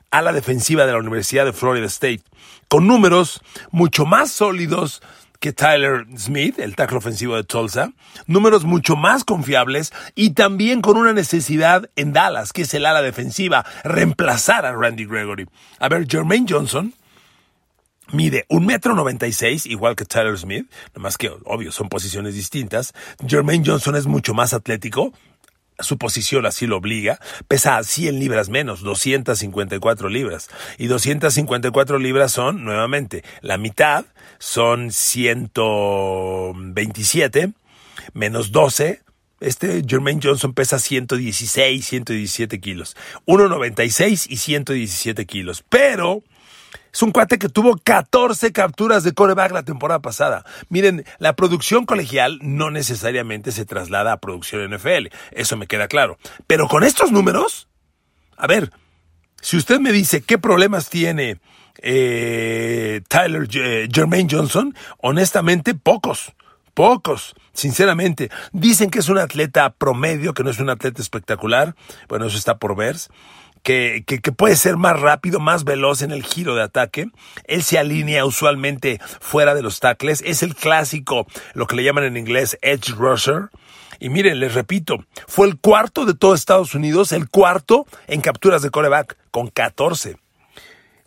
a 0.10 0.24
la 0.24 0.34
defensiva 0.34 0.88
de 0.88 0.94
la 0.94 1.00
Universidad 1.00 1.46
de 1.46 1.54
Florida 1.54 1.86
State, 1.86 2.24
con 2.70 2.88
números 2.88 3.40
mucho 3.70 4.08
más 4.08 4.32
sólidos 4.32 5.04
que 5.46 5.54
Tyler 5.54 6.08
Smith, 6.18 6.58
el 6.58 6.76
tackle 6.76 6.98
ofensivo 6.98 7.36
de 7.36 7.44
Tulsa, 7.44 7.94
números 8.26 8.64
mucho 8.64 8.96
más 8.96 9.24
confiables 9.24 9.94
y 10.16 10.32
también 10.32 10.82
con 10.82 10.98
una 10.98 11.14
necesidad 11.14 11.88
en 11.96 12.14
Dallas, 12.14 12.52
que 12.52 12.64
es 12.64 12.74
el 12.74 12.84
ala 12.84 13.04
defensiva, 13.04 13.64
reemplazar 13.84 14.66
a 14.66 14.72
Randy 14.72 15.06
Gregory. 15.06 15.46
A 15.78 15.88
ver, 15.88 16.08
Jermaine 16.10 16.48
Johnson 16.50 16.96
mide 18.12 18.48
un 18.50 18.66
metro 18.66 18.96
noventa 18.96 19.28
y 19.28 19.34
seis, 19.34 19.68
igual 19.68 19.96
que 19.96 20.06
Tyler 20.06 20.36
Smith, 20.36 20.68
más 20.96 21.16
que 21.16 21.32
obvio 21.44 21.72
son 21.72 21.90
posiciones 21.90 22.34
distintas. 22.34 22.96
Jermaine 23.28 23.64
Johnson 23.64 23.96
es 23.96 24.08
mucho 24.08 24.34
más 24.34 24.52
atlético, 24.52 25.14
su 25.80 25.98
posición 25.98 26.46
así 26.46 26.68
lo 26.68 26.78
obliga, 26.78 27.20
pesa 27.48 27.84
100 27.84 28.20
libras 28.20 28.50
menos, 28.50 28.82
254 28.82 30.10
libras. 30.10 30.50
Y 30.78 30.86
254 30.88 32.00
libras 32.00 32.32
son, 32.32 32.64
nuevamente, 32.64 33.24
la 33.42 33.58
mitad, 33.58 34.06
son 34.40 34.92
127, 34.92 37.52
menos 38.14 38.52
12, 38.52 39.02
este 39.42 39.84
Jermaine 39.88 40.22
Johnson 40.24 40.54
pesa 40.54 40.80
116, 40.80 41.86
117 41.86 42.60
kilos. 42.60 42.96
1,96 43.26 44.28
y 44.30 44.38
117 44.38 45.26
kilos. 45.26 45.64
Pero 45.70 46.24
es 46.96 47.02
un 47.02 47.12
cuate 47.12 47.38
que 47.38 47.50
tuvo 47.50 47.76
14 47.76 48.54
capturas 48.54 49.04
de 49.04 49.12
coreback 49.12 49.52
la 49.52 49.64
temporada 49.64 50.00
pasada. 50.00 50.46
Miren, 50.70 51.04
la 51.20 51.36
producción 51.36 51.86
colegial 51.86 52.40
no 52.42 52.72
necesariamente 52.72 53.52
se 53.52 53.66
traslada 53.66 54.14
a 54.14 54.22
producción 54.22 54.74
NFL. 54.74 55.08
Eso 55.32 55.58
me 55.58 55.68
queda 55.68 55.90
claro. 55.90 56.18
Pero 56.48 56.70
con 56.70 56.86
estos 56.86 57.12
números, 57.12 57.68
a 58.38 58.48
ver, 58.48 58.72
si 59.42 59.58
usted 59.58 59.82
me 59.82 59.92
dice 59.92 60.22
qué 60.22 60.38
problemas 60.38 60.90
tiene 60.90 61.42
eh, 61.80 63.02
Tyler 63.10 63.46
eh, 63.54 63.90
Jermaine 63.92 64.30
Johnson, 64.32 64.74
honestamente, 65.00 65.76
pocos. 65.76 66.32
Pocos, 66.74 67.36
sinceramente. 67.52 68.30
Dicen 68.54 68.90
que 68.90 69.00
es 69.00 69.10
un 69.10 69.18
atleta 69.18 69.70
promedio, 69.72 70.34
que 70.34 70.46
no 70.46 70.50
es 70.50 70.60
un 70.60 70.70
atleta 70.70 71.02
espectacular. 71.02 71.76
Bueno, 72.08 72.28
eso 72.28 72.38
está 72.38 72.58
por 72.58 72.78
ver 72.78 72.96
que, 73.66 74.32
puede 74.38 74.56
ser 74.56 74.78
más 74.78 75.00
rápido, 75.00 75.40
más 75.40 75.64
veloz 75.64 76.04
en 76.04 76.12
el 76.12 76.24
giro 76.24 76.56
de 76.56 76.62
ataque. 76.62 77.08
Él 77.46 77.64
se 77.64 77.80
alinea 77.80 78.24
usualmente 78.24 79.00
fuera 79.20 79.56
de 79.56 79.64
los 79.64 79.80
tackles. 79.80 80.22
Es 80.24 80.44
el 80.44 80.56
clásico, 80.56 81.26
lo 81.56 81.66
que 81.66 81.76
le 81.76 81.84
llaman 81.84 82.04
en 82.04 82.16
inglés 82.16 82.58
edge 82.62 82.92
rusher. 82.96 83.50
Y 84.00 84.10
miren, 84.10 84.40
les 84.40 84.54
repito, 84.54 85.04
fue 85.28 85.48
el 85.48 85.58
cuarto 85.58 86.06
de 86.06 86.14
todo 86.14 86.36
Estados 86.36 86.76
Unidos, 86.76 87.12
el 87.12 87.28
cuarto 87.28 87.88
en 88.08 88.22
capturas 88.22 88.62
de 88.62 88.70
coreback, 88.70 89.18
con 89.32 89.48
14. 89.48 90.18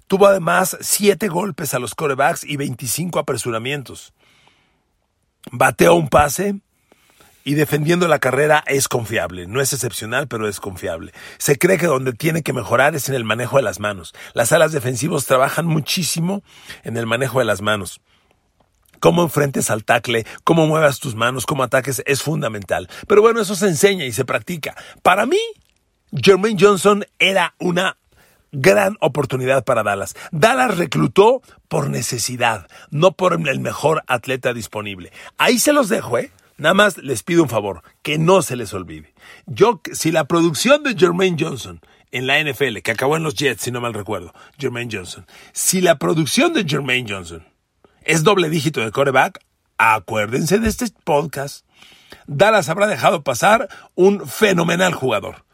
Tuvo 0.09 0.27
además 0.27 0.77
7 0.81 1.29
golpes 1.29 1.75
a 1.75 1.79
los 1.79 1.95
corebacks 1.95 2.43
y 2.43 2.57
25 2.57 3.21
apresuramientos. 3.21 4.15
Bateó 5.53 5.95
un 5.95 6.09
pase, 6.09 6.61
y 7.49 7.55
defendiendo 7.55 8.09
la 8.09 8.19
carrera 8.19 8.63
es 8.67 8.89
confiable. 8.89 9.47
No 9.47 9.63
es 9.63 9.73
excepcional, 9.73 10.29
pero 10.29 10.47
es 10.49 10.61
confiable. 10.61 11.15
Se 11.39 11.57
cree 11.57 11.79
que 11.79 11.87
donde 11.87 12.13
tiene 12.13 12.43
que 12.43 12.53
mejorar 12.53 12.95
es 12.95 13.09
en 13.09 13.15
el 13.15 13.25
manejo 13.25 13.57
de 13.57 13.63
las 13.63 13.81
manos. 13.81 14.15
Las 14.35 14.53
alas 14.53 14.71
defensivos 14.71 15.25
trabajan 15.25 15.65
muchísimo 15.65 16.43
en 16.85 16.99
el 16.99 17.07
manejo 17.07 17.39
de 17.39 17.47
las 17.47 17.63
manos. 17.63 18.03
Cómo 19.01 19.23
enfrentes 19.23 19.71
al 19.71 19.85
tackle, 19.85 20.27
cómo 20.45 20.67
muevas 20.67 21.01
tus 21.01 21.15
manos, 21.15 21.47
cómo 21.47 21.63
ataques 21.63 22.03
es 22.05 22.21
fundamental. 22.21 22.87
Pero 23.07 23.23
bueno, 23.23 23.41
eso 23.41 23.55
se 23.55 23.69
enseña 23.69 24.05
y 24.05 24.13
se 24.13 24.27
practica. 24.27 24.77
Para 25.03 25.25
mí, 25.25 25.41
Jermaine 26.13 26.59
Johnson 26.61 27.07
era 27.19 27.55
una 27.59 27.97
gran 28.53 28.99
oportunidad 29.01 29.65
para 29.65 29.83
Dallas. 29.83 30.17
Dallas 30.33 30.77
reclutó 30.77 31.41
por 31.69 31.89
necesidad, 31.89 32.69
no 32.91 33.13
por 33.13 33.33
el 33.33 33.61
mejor 33.61 34.05
atleta 34.07 34.53
disponible. 34.53 35.13
Ahí 35.39 35.59
se 35.59 35.73
los 35.73 35.89
dejo, 35.89 36.19
¿eh? 36.19 36.31
Nada 36.59 36.75
más 36.75 36.99
les 36.99 37.23
pido 37.23 37.45
un 37.45 37.49
favor, 37.49 37.83
que 38.03 38.19
no 38.19 38.43
se 38.43 38.57
les 38.57 38.75
olvide. 38.75 39.15
Yo, 39.47 39.81
si 39.93 40.11
la 40.11 40.25
producción 40.25 40.83
de 40.83 40.97
Jermaine 40.97 41.37
Johnson 41.39 41.81
en 42.11 42.27
la 42.27 42.43
NFL, 42.43 42.79
que 42.79 42.91
acabó 42.91 43.17
en 43.17 43.23
los 43.23 43.35
Jets, 43.35 43.63
si 43.63 43.71
no 43.71 43.81
mal 43.81 43.95
recuerdo, 43.95 44.35
Jermaine 44.59 44.91
Johnson, 44.93 45.25
si 45.53 45.81
la 45.81 45.99
producción 45.99 46.53
de 46.55 46.65
Jermaine 46.65 47.09
Johnson 47.09 47.47
es 48.03 48.25
doble 48.25 48.51
dígito 48.51 48.81
de 48.81 48.91
coreback, 48.91 49.39
acuérdense 49.77 50.59
de 50.59 50.69
este 50.69 50.87
podcast. 51.05 51.65
Dallas 52.27 52.69
habrá 52.69 52.89
dejado 52.89 53.23
pasar 53.23 53.69
un 53.95 54.27
fenomenal 54.27 54.95
jugador. 54.95 55.45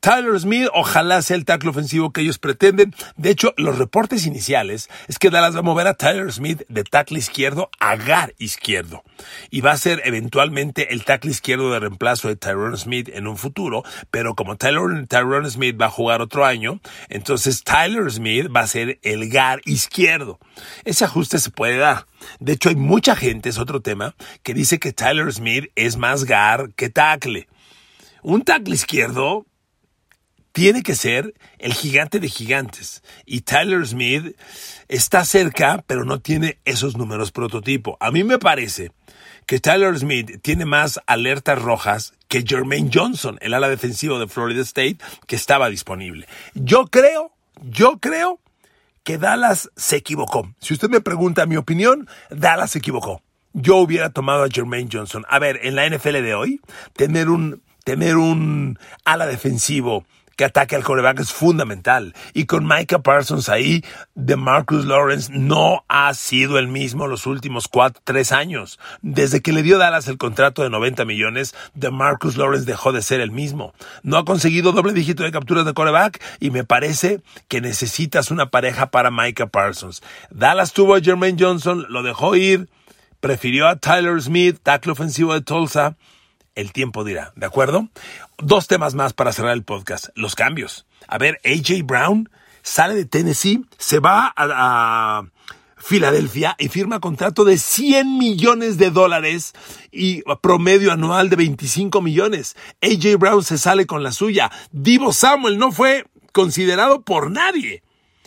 Tyler 0.00 0.38
Smith 0.38 0.68
ojalá 0.74 1.22
sea 1.22 1.36
el 1.36 1.44
tackle 1.44 1.70
ofensivo 1.70 2.12
que 2.12 2.20
ellos 2.20 2.38
pretenden. 2.38 2.94
De 3.16 3.30
hecho, 3.30 3.52
los 3.56 3.78
reportes 3.78 4.26
iniciales 4.26 4.88
es 5.08 5.18
que 5.18 5.28
Dallas 5.28 5.56
va 5.56 5.60
a 5.60 5.62
mover 5.62 5.88
a 5.88 5.94
Tyler 5.94 6.32
Smith 6.32 6.62
de 6.68 6.84
tackle 6.84 7.18
izquierdo 7.18 7.68
a 7.80 7.96
gar 7.96 8.32
izquierdo. 8.38 9.02
Y 9.50 9.60
va 9.60 9.72
a 9.72 9.76
ser 9.76 10.00
eventualmente 10.04 10.92
el 10.92 11.04
tackle 11.04 11.32
izquierdo 11.32 11.72
de 11.72 11.80
reemplazo 11.80 12.28
de 12.28 12.36
Tyrone 12.36 12.76
Smith 12.76 13.08
en 13.12 13.26
un 13.26 13.36
futuro. 13.36 13.82
Pero 14.12 14.36
como 14.36 14.56
Tyler, 14.56 15.08
Tyrone 15.08 15.50
Smith 15.50 15.76
va 15.80 15.86
a 15.86 15.90
jugar 15.90 16.22
otro 16.22 16.44
año, 16.44 16.80
entonces 17.08 17.64
Tyler 17.64 18.08
Smith 18.12 18.48
va 18.54 18.60
a 18.60 18.66
ser 18.68 19.00
el 19.02 19.28
gar 19.28 19.60
izquierdo. 19.64 20.38
Ese 20.84 21.06
ajuste 21.06 21.38
se 21.38 21.50
puede 21.50 21.76
dar. 21.76 22.06
De 22.38 22.52
hecho, 22.52 22.68
hay 22.68 22.76
mucha 22.76 23.16
gente, 23.16 23.48
es 23.48 23.58
otro 23.58 23.80
tema, 23.80 24.14
que 24.44 24.54
dice 24.54 24.78
que 24.78 24.92
Tyler 24.92 25.32
Smith 25.32 25.72
es 25.74 25.96
más 25.96 26.24
gar 26.24 26.72
que 26.74 26.88
tackle. 26.88 27.48
Un 28.22 28.42
tackle 28.42 28.74
izquierdo 28.74 29.47
tiene 30.52 30.82
que 30.82 30.94
ser 30.94 31.34
el 31.58 31.72
gigante 31.74 32.20
de 32.20 32.28
gigantes. 32.28 33.02
Y 33.26 33.42
Tyler 33.42 33.86
Smith 33.86 34.36
está 34.88 35.24
cerca, 35.24 35.84
pero 35.86 36.04
no 36.04 36.20
tiene 36.20 36.58
esos 36.64 36.96
números 36.96 37.30
prototipo. 37.30 37.96
A 38.00 38.10
mí 38.10 38.24
me 38.24 38.38
parece 38.38 38.92
que 39.46 39.60
Tyler 39.60 39.98
Smith 39.98 40.40
tiene 40.42 40.64
más 40.66 41.00
alertas 41.06 41.60
rojas 41.60 42.12
que 42.28 42.44
Jermaine 42.46 42.90
Johnson, 42.92 43.38
el 43.40 43.54
ala 43.54 43.68
defensivo 43.68 44.18
de 44.18 44.28
Florida 44.28 44.62
State, 44.62 44.98
que 45.26 45.36
estaba 45.36 45.70
disponible. 45.70 46.26
Yo 46.54 46.86
creo, 46.86 47.32
yo 47.62 47.98
creo 47.98 48.40
que 49.04 49.16
Dallas 49.16 49.70
se 49.74 49.96
equivocó. 49.96 50.52
Si 50.60 50.74
usted 50.74 50.90
me 50.90 51.00
pregunta 51.00 51.46
mi 51.46 51.56
opinión, 51.56 52.08
Dallas 52.28 52.72
se 52.72 52.78
equivocó. 52.78 53.22
Yo 53.54 53.76
hubiera 53.76 54.10
tomado 54.10 54.44
a 54.44 54.50
Jermaine 54.50 54.90
Johnson. 54.92 55.24
A 55.30 55.38
ver, 55.38 55.60
en 55.62 55.76
la 55.76 55.88
NFL 55.88 56.20
de 56.22 56.34
hoy, 56.34 56.60
tener 56.92 57.30
un, 57.30 57.62
tener 57.84 58.18
un 58.18 58.78
ala 59.06 59.26
defensivo 59.26 60.04
que 60.38 60.44
ataque 60.44 60.76
al 60.76 60.84
coreback 60.84 61.18
es 61.18 61.32
fundamental. 61.32 62.14
Y 62.32 62.46
con 62.46 62.64
Micah 62.64 63.00
Parsons 63.00 63.48
ahí, 63.48 63.84
de 64.14 64.36
Marcus 64.36 64.84
Lawrence 64.84 65.32
no 65.34 65.84
ha 65.88 66.14
sido 66.14 66.60
el 66.60 66.68
mismo 66.68 67.08
los 67.08 67.26
últimos 67.26 67.66
cuatro, 67.66 68.00
tres 68.04 68.30
años. 68.30 68.78
Desde 69.02 69.42
que 69.42 69.52
le 69.52 69.64
dio 69.64 69.78
Dallas 69.78 70.06
el 70.06 70.16
contrato 70.16 70.62
de 70.62 70.70
90 70.70 71.04
millones, 71.06 71.56
de 71.74 71.90
Marcus 71.90 72.36
Lawrence 72.36 72.66
dejó 72.66 72.92
de 72.92 73.02
ser 73.02 73.20
el 73.20 73.32
mismo. 73.32 73.74
No 74.04 74.16
ha 74.16 74.24
conseguido 74.24 74.70
doble 74.70 74.92
dígito 74.92 75.24
de 75.24 75.32
capturas 75.32 75.66
de 75.66 75.74
coreback 75.74 76.22
y 76.38 76.52
me 76.52 76.62
parece 76.62 77.20
que 77.48 77.60
necesitas 77.60 78.30
una 78.30 78.48
pareja 78.48 78.92
para 78.92 79.10
Micah 79.10 79.48
Parsons. 79.48 80.04
Dallas 80.30 80.72
tuvo 80.72 80.94
a 80.94 81.00
Jermaine 81.00 81.36
Johnson, 81.36 81.84
lo 81.88 82.04
dejó 82.04 82.36
ir, 82.36 82.68
prefirió 83.18 83.66
a 83.66 83.74
Tyler 83.74 84.22
Smith, 84.22 84.60
tackle 84.62 84.92
ofensivo 84.92 85.34
de 85.34 85.40
Tulsa 85.40 85.96
el 86.58 86.72
tiempo 86.72 87.04
dirá, 87.04 87.32
¿de 87.36 87.46
acuerdo? 87.46 87.88
Dos 88.38 88.66
temas 88.66 88.94
más 88.94 89.12
para 89.12 89.32
cerrar 89.32 89.52
el 89.52 89.62
podcast. 89.62 90.08
Los 90.16 90.34
cambios. 90.34 90.86
A 91.06 91.16
ver, 91.16 91.40
AJ 91.44 91.84
Brown 91.84 92.28
sale 92.62 92.96
de 92.96 93.04
Tennessee, 93.04 93.64
se 93.78 94.00
va 94.00 94.34
a, 94.36 95.22
Filadelfia 95.80 96.56
y 96.58 96.68
firma 96.68 96.98
contrato 96.98 97.44
de 97.44 97.56
100 97.56 98.18
millones 98.18 98.78
de 98.78 98.90
dólares 98.90 99.54
y 99.92 100.22
promedio 100.42 100.90
anual 100.90 101.30
de 101.30 101.36
25 101.36 102.02
millones. 102.02 102.56
AJ 102.82 103.16
Brown 103.16 103.44
se 103.44 103.58
sale 103.58 103.86
con 103.86 104.02
la 104.02 104.10
suya. 104.10 104.50
Divo 104.72 105.12
Samuel 105.12 105.56
no 105.56 105.70
fue 105.70 106.06
considerado 106.32 107.02
por 107.02 107.30
nadie. 107.30 107.84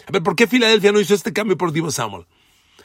A 0.07 0.11
ver, 0.13 0.23
¿por 0.23 0.37
qué 0.37 0.47
Filadelfia 0.47 0.93
no 0.93 1.01
hizo 1.01 1.13
este 1.13 1.33
cambio 1.33 1.57
por 1.57 1.73
Divo 1.73 1.91
Samuel? 1.91 2.25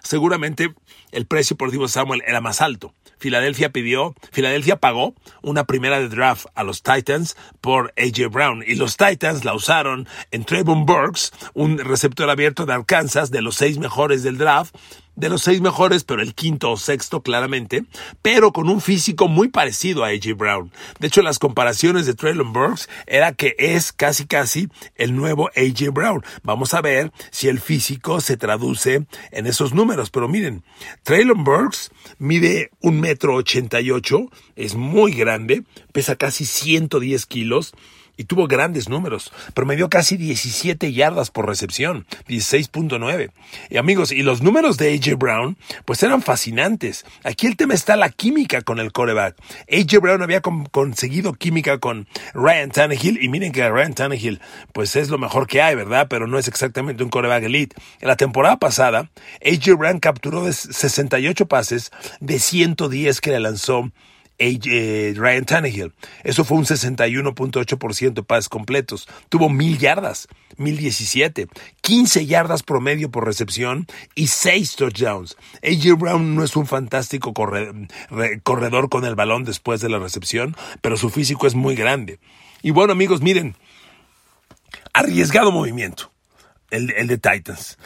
Seguramente 0.03 0.75
el 1.13 1.27
precio 1.27 1.57
por 1.57 1.71
Divo 1.71 1.89
Samuel 1.89 2.23
era 2.27 2.41
más 2.41 2.61
alto. 2.61 2.95
Filadelfia 3.19 3.71
pidió, 3.71 4.15
Filadelfia 4.31 4.77
pagó 4.77 5.15
una 5.43 5.65
primera 5.65 5.99
de 5.99 6.09
draft 6.09 6.47
a 6.55 6.63
los 6.63 6.83
Titans 6.83 7.37
por 7.61 7.95
AJ 7.97 8.31
Brown 8.31 8.63
y 8.67 8.75
los 8.75 8.97
Titans 8.97 9.45
la 9.45 9.55
usaron 9.55 10.07
en 10.31 10.45
Trayvon 10.45 10.85
Burks, 10.85 11.33
un 11.55 11.79
receptor 11.79 12.29
abierto 12.29 12.67
de 12.67 12.75
Arkansas 12.75 13.31
de 13.31 13.41
los 13.41 13.57
seis 13.57 13.79
mejores 13.79 14.23
del 14.23 14.37
draft 14.37 14.77
de 15.17 15.29
los 15.29 15.43
seis 15.43 15.61
mejores, 15.61 16.05
pero 16.05 16.23
el 16.23 16.35
quinto 16.35 16.71
o 16.71 16.77
sexto 16.77 17.23
claramente, 17.23 17.85
pero 18.23 18.53
con 18.53 18.69
un 18.69 18.81
físico 18.81 19.29
muy 19.29 19.49
parecido 19.49 20.05
a 20.05 20.09
AJ 20.09 20.37
Brown. 20.37 20.71
De 21.01 21.09
hecho, 21.09 21.23
las 21.23 21.39
comparaciones 21.39 22.07
de 22.07 22.15
Traylon 22.15 22.53
Burks 22.53 22.89
era 23.07 23.33
que 23.33 23.57
es 23.59 23.93
casi 23.93 24.27
casi 24.27 24.69
el 24.95 25.17
nuevo 25.17 25.51
AJ 25.57 25.93
Brown. 25.93 26.23
Vamos 26.43 26.75
a 26.75 26.81
ver 26.81 27.13
si 27.31 27.49
el 27.49 27.61
físico 27.61 28.21
se 28.21 28.37
traduce 28.37 29.07
en 29.33 29.47
esos 29.47 29.75
números, 29.75 30.11
pero 30.11 30.29
miren, 30.29 30.63
Traylon 31.03 31.45
Burks 31.45 31.91
mide 32.19 32.71
un 32.81 33.01
metro 33.01 33.35
ochenta 33.35 33.81
y 33.81 33.91
ocho, 33.91 34.31
es 34.55 34.75
muy 34.75 35.13
grande, 35.13 35.65
pesa 35.97 36.15
casi 36.17 36.45
110 36.45 37.25
kilos, 37.25 37.73
y 38.17 38.25
tuvo 38.25 38.47
grandes 38.47 38.89
números. 38.89 39.33
Promedió 39.55 39.89
casi 39.89 40.17
17 40.17 40.93
yardas 40.93 41.31
por 41.31 41.47
recepción, 41.47 42.07
16.9. 42.29 43.31
Y 43.71 43.77
amigos, 43.77 44.13
y 44.13 44.23
los 44.23 44.43
números 44.43 44.77
de 44.77 44.95
AJ 44.95 45.19
Brown, 45.19 45.57
pues 45.85 46.03
eran 46.03 46.23
fascinantes. 46.23 47.05
Aquí 47.25 47.47
el 47.47 47.57
tema 47.57 47.75
está 47.75 47.97
la 47.97 48.11
química 48.11 48.63
con 48.63 48.79
el 48.79 48.93
coreback. 48.93 49.37
AJ 49.71 50.01
Brown 50.01 50.23
había 50.23 50.41
conseguido 50.41 51.33
química 51.35 51.79
con 51.79 52.07
Ryan 52.35 52.71
Tannehill 52.71 53.23
y 53.23 53.29
miren 53.29 53.53
que 53.53 53.69
Ryan 53.69 53.95
Tannehill, 53.95 54.41
pues 54.73 54.97
es 54.97 55.09
lo 55.09 55.17
mejor 55.17 55.47
que 55.47 55.63
hay, 55.63 55.75
¿verdad? 55.75 56.09
Pero 56.09 56.27
no 56.27 56.39
es 56.39 56.49
exactamente 56.49 57.05
un 57.05 57.11
coreback 57.11 57.45
elite. 57.45 57.77
En 58.01 58.09
la 58.09 58.17
temporada 58.17 58.59
pasada, 58.59 59.11
AJ 59.45 59.77
Brown 59.79 59.99
capturó 59.99 60.51
68 60.53 61.47
pases 61.47 61.91
de 62.21 62.39
110 62.39 63.21
que 63.21 63.31
le 63.31 63.41
lanzó 63.41 63.91
Ryan 64.39 65.45
Tannehill. 65.45 65.93
Eso 66.25 66.45
fue 66.45 66.59
un 66.59 66.65
61.8% 66.65 68.13
de 68.13 68.23
pases 68.23 68.49
completos. 68.49 69.09
Tuvo 69.29 69.49
mil 69.49 69.79
yardas, 69.79 70.29
mil 70.57 70.77
diecisiete, 70.77 71.49
15 71.81 72.27
yardas 72.27 72.63
promedio 72.63 73.11
por 73.11 73.25
recepción 73.25 73.87
y 74.15 74.27
6 74.27 74.77
touchdowns. 74.77 75.37
AJ 75.63 75.99
Brown 75.99 76.35
no 76.35 76.45
es 76.45 76.55
un 76.57 76.67
fantástico 76.67 77.33
corredor 77.33 78.89
con 78.89 79.05
el 79.05 79.15
balón 79.15 79.45
después 79.45 79.81
de 79.81 79.89
la 79.89 79.99
recepción, 79.99 80.57
pero 80.83 80.97
su 80.97 81.11
físico 81.11 81.47
es 81.47 81.55
muy 81.55 81.75
grande. 81.75 82.19
Y 82.63 82.73
bueno, 82.73 82.93
amigos, 82.93 83.23
miren, 83.23 83.57
arriesgado 84.93 85.53
movimiento, 85.53 86.11
el 86.71 87.07
de 87.07 87.19
Titans. 87.19 87.79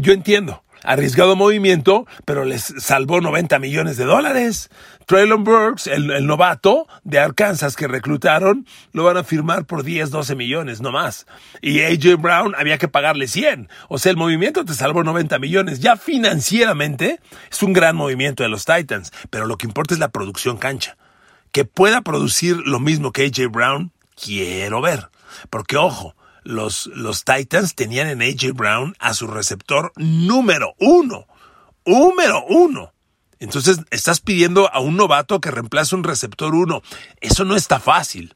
Yo 0.00 0.12
entiendo, 0.12 0.62
arriesgado 0.84 1.36
movimiento, 1.36 2.06
pero 2.24 2.44
les 2.44 2.74
salvó 2.78 3.20
90 3.20 3.58
millones 3.58 3.96
de 3.96 4.04
dólares. 4.04 4.70
Traylon 5.06 5.42
Burks, 5.42 5.86
el, 5.86 6.26
novato 6.26 6.86
de 7.02 7.18
Arkansas 7.18 7.76
que 7.76 7.88
reclutaron, 7.88 8.66
lo 8.92 9.04
van 9.04 9.16
a 9.16 9.24
firmar 9.24 9.64
por 9.64 9.82
10, 9.82 10.10
12 10.10 10.34
millones, 10.34 10.80
no 10.80 10.92
más. 10.92 11.26
Y 11.62 11.80
AJ 11.80 12.20
Brown 12.20 12.54
había 12.56 12.76
que 12.76 12.88
pagarle 12.88 13.26
100. 13.26 13.68
O 13.88 13.98
sea, 13.98 14.10
el 14.10 14.16
movimiento 14.16 14.64
te 14.64 14.74
salvó 14.74 15.02
90 15.02 15.38
millones. 15.38 15.80
Ya 15.80 15.96
financieramente 15.96 17.20
es 17.50 17.62
un 17.62 17.72
gran 17.72 17.96
movimiento 17.96 18.42
de 18.42 18.50
los 18.50 18.66
Titans, 18.66 19.12
pero 19.30 19.46
lo 19.46 19.56
que 19.56 19.66
importa 19.66 19.94
es 19.94 20.00
la 20.00 20.10
producción 20.10 20.58
cancha. 20.58 20.98
Que 21.52 21.64
pueda 21.64 22.02
producir 22.02 22.56
lo 22.66 22.78
mismo 22.78 23.10
que 23.10 23.24
AJ 23.24 23.50
Brown, 23.50 23.92
quiero 24.14 24.82
ver. 24.82 25.08
Porque 25.48 25.76
ojo, 25.76 26.14
los, 26.48 26.86
los 26.94 27.24
Titans 27.24 27.74
tenían 27.74 28.08
en 28.08 28.22
AJ 28.22 28.54
Brown 28.54 28.96
a 28.98 29.12
su 29.12 29.26
receptor 29.26 29.92
número 29.96 30.74
uno. 30.80 31.26
Número 31.84 32.42
uno. 32.48 32.94
Entonces 33.38 33.80
estás 33.90 34.20
pidiendo 34.20 34.72
a 34.72 34.80
un 34.80 34.96
novato 34.96 35.42
que 35.42 35.50
reemplace 35.50 35.94
un 35.94 36.04
receptor 36.04 36.54
uno. 36.54 36.80
Eso 37.20 37.44
no 37.44 37.54
está 37.54 37.80
fácil. 37.80 38.34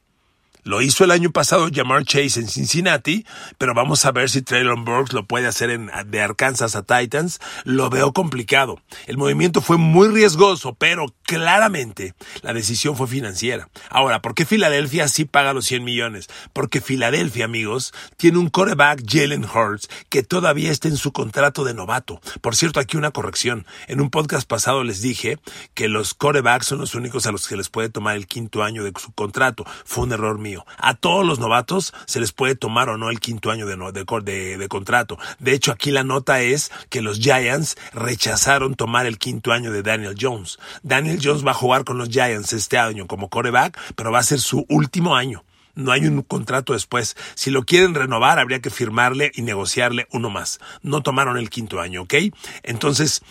Lo 0.65 0.81
hizo 0.81 1.03
el 1.03 1.11
año 1.11 1.33
pasado 1.33 1.69
Jamar 1.75 2.05
Chase 2.05 2.39
en 2.39 2.47
Cincinnati, 2.47 3.27
pero 3.59 3.75
vamos 3.75 4.05
a 4.05 4.13
ver 4.13 4.31
si 4.31 4.43
Traylon 4.43 4.85
Burks 4.85 5.13
lo 5.13 5.27
puede 5.27 5.49
hacer 5.49 5.71
en, 5.71 5.91
de 6.07 6.21
Arkansas 6.21 6.77
a 6.77 6.85
Titans. 6.85 7.41
Lo 7.65 7.91
veo 7.91 8.13
complicado. 8.13 8.81
El 9.07 9.19
movimiento 9.19 9.61
fue 9.61 9.77
muy 9.77 10.07
riesgoso, 10.07 10.75
pero 10.75 11.07
claramente 11.25 12.15
la 12.43 12.53
decisión 12.53 12.97
fue 12.97 13.09
financiera. 13.09 13.71
Ahora, 13.91 14.23
¿por 14.23 14.37
qué 14.37 14.45
Filadelfia 14.45 15.09
sí 15.09 15.25
paga 15.25 15.53
los 15.53 15.65
100 15.65 15.83
millones? 15.83 16.29
Porque 16.53 16.81
Filadelfia, 16.81 17.47
amigos, 17.47 17.93
tiene 18.17 18.39
un 18.39 18.49
coreback 18.49 19.03
Jalen 19.05 19.45
Hurts 19.45 19.89
que 20.11 20.23
todavía 20.23 20.71
está 20.71 20.87
en 20.87 20.97
su 20.97 21.11
contrato 21.11 21.65
de 21.65 21.75
novato. 21.75 22.21
Por 22.41 22.55
cierto, 22.55 22.79
aquí 22.79 22.97
una 22.97 23.11
corrección. 23.11 23.67
En 23.89 24.01
un 24.01 24.11
podcast 24.11 24.47
pasado 24.47 24.85
les 24.85 25.03
dije 25.03 25.41
que 25.75 25.89
los 25.89 26.15
corebacks 26.15 26.67
son 26.67 26.79
los 26.79 26.95
únicos 26.95 27.27
a 27.27 27.33
los 27.33 27.49
que 27.49 27.57
les 27.57 27.69
puede 27.69 27.89
tomar 27.89 28.15
el 28.15 28.29
quinto 28.29 28.63
año 28.63 28.85
de 28.85 28.93
su 28.97 29.11
contrato. 29.11 29.65
Fue 29.85 30.05
un 30.05 30.13
error 30.13 30.39
mío. 30.39 30.52
A 30.79 30.95
todos 30.95 31.27
los 31.27 31.39
novatos 31.39 31.93
se 32.07 32.21
les 32.21 32.33
puede 32.33 32.55
tomar 32.55 32.89
o 32.89 32.97
no 32.97 33.11
el 33.11 33.21
quinto 33.21 33.51
año 33.51 33.67
de, 33.67 33.77
de, 33.77 34.69
contrato. 34.69 35.19
De 35.39 35.53
hecho, 35.53 35.73
aquí 35.73 35.91
la 35.91 36.05
nota 36.05 36.41
es 36.43 36.71
que 36.89 37.03
los 37.03 37.19
Giants 37.19 37.77
rechazaron 37.93 38.75
tomar 38.75 39.07
el 39.07 39.19
quinto 39.19 39.53
año 39.53 39.73
de 39.73 39.83
Daniel 39.83 40.17
Jones. 40.19 40.59
Daniel 40.83 41.21
Jones 41.23 41.47
va 41.47 41.53
a 41.53 41.55
jugar 41.55 41.85
con 41.85 41.99
los 41.99 42.09
Giants 42.09 42.53
este 42.53 42.79
año 42.79 43.07
como 43.07 43.29
coreback, 43.29 43.79
pero 43.95 44.13
va 44.13 44.19
a 44.19 44.25
ser 44.25 44.41
su 44.41 44.67
último 44.69 45.17
año. 45.17 45.45
No 45.75 45.93
hay 45.93 46.07
un 46.07 46.23
contrato 46.23 46.75
después. 46.75 47.17
Si 47.35 47.51
lo 47.51 47.65
quieren 47.65 47.95
renovar, 47.95 48.39
habría 48.39 48.61
que 48.61 48.71
firmarle 48.71 49.33
y 49.35 49.43
negociarle 49.43 50.07
uno 50.13 50.29
más. 50.29 50.61
No 50.83 51.03
tomaron 51.03 51.39
el 51.39 51.49
quinto 51.49 51.81
año, 51.81 52.03
¿ok? 52.03 52.15
Entonces, 52.63 53.23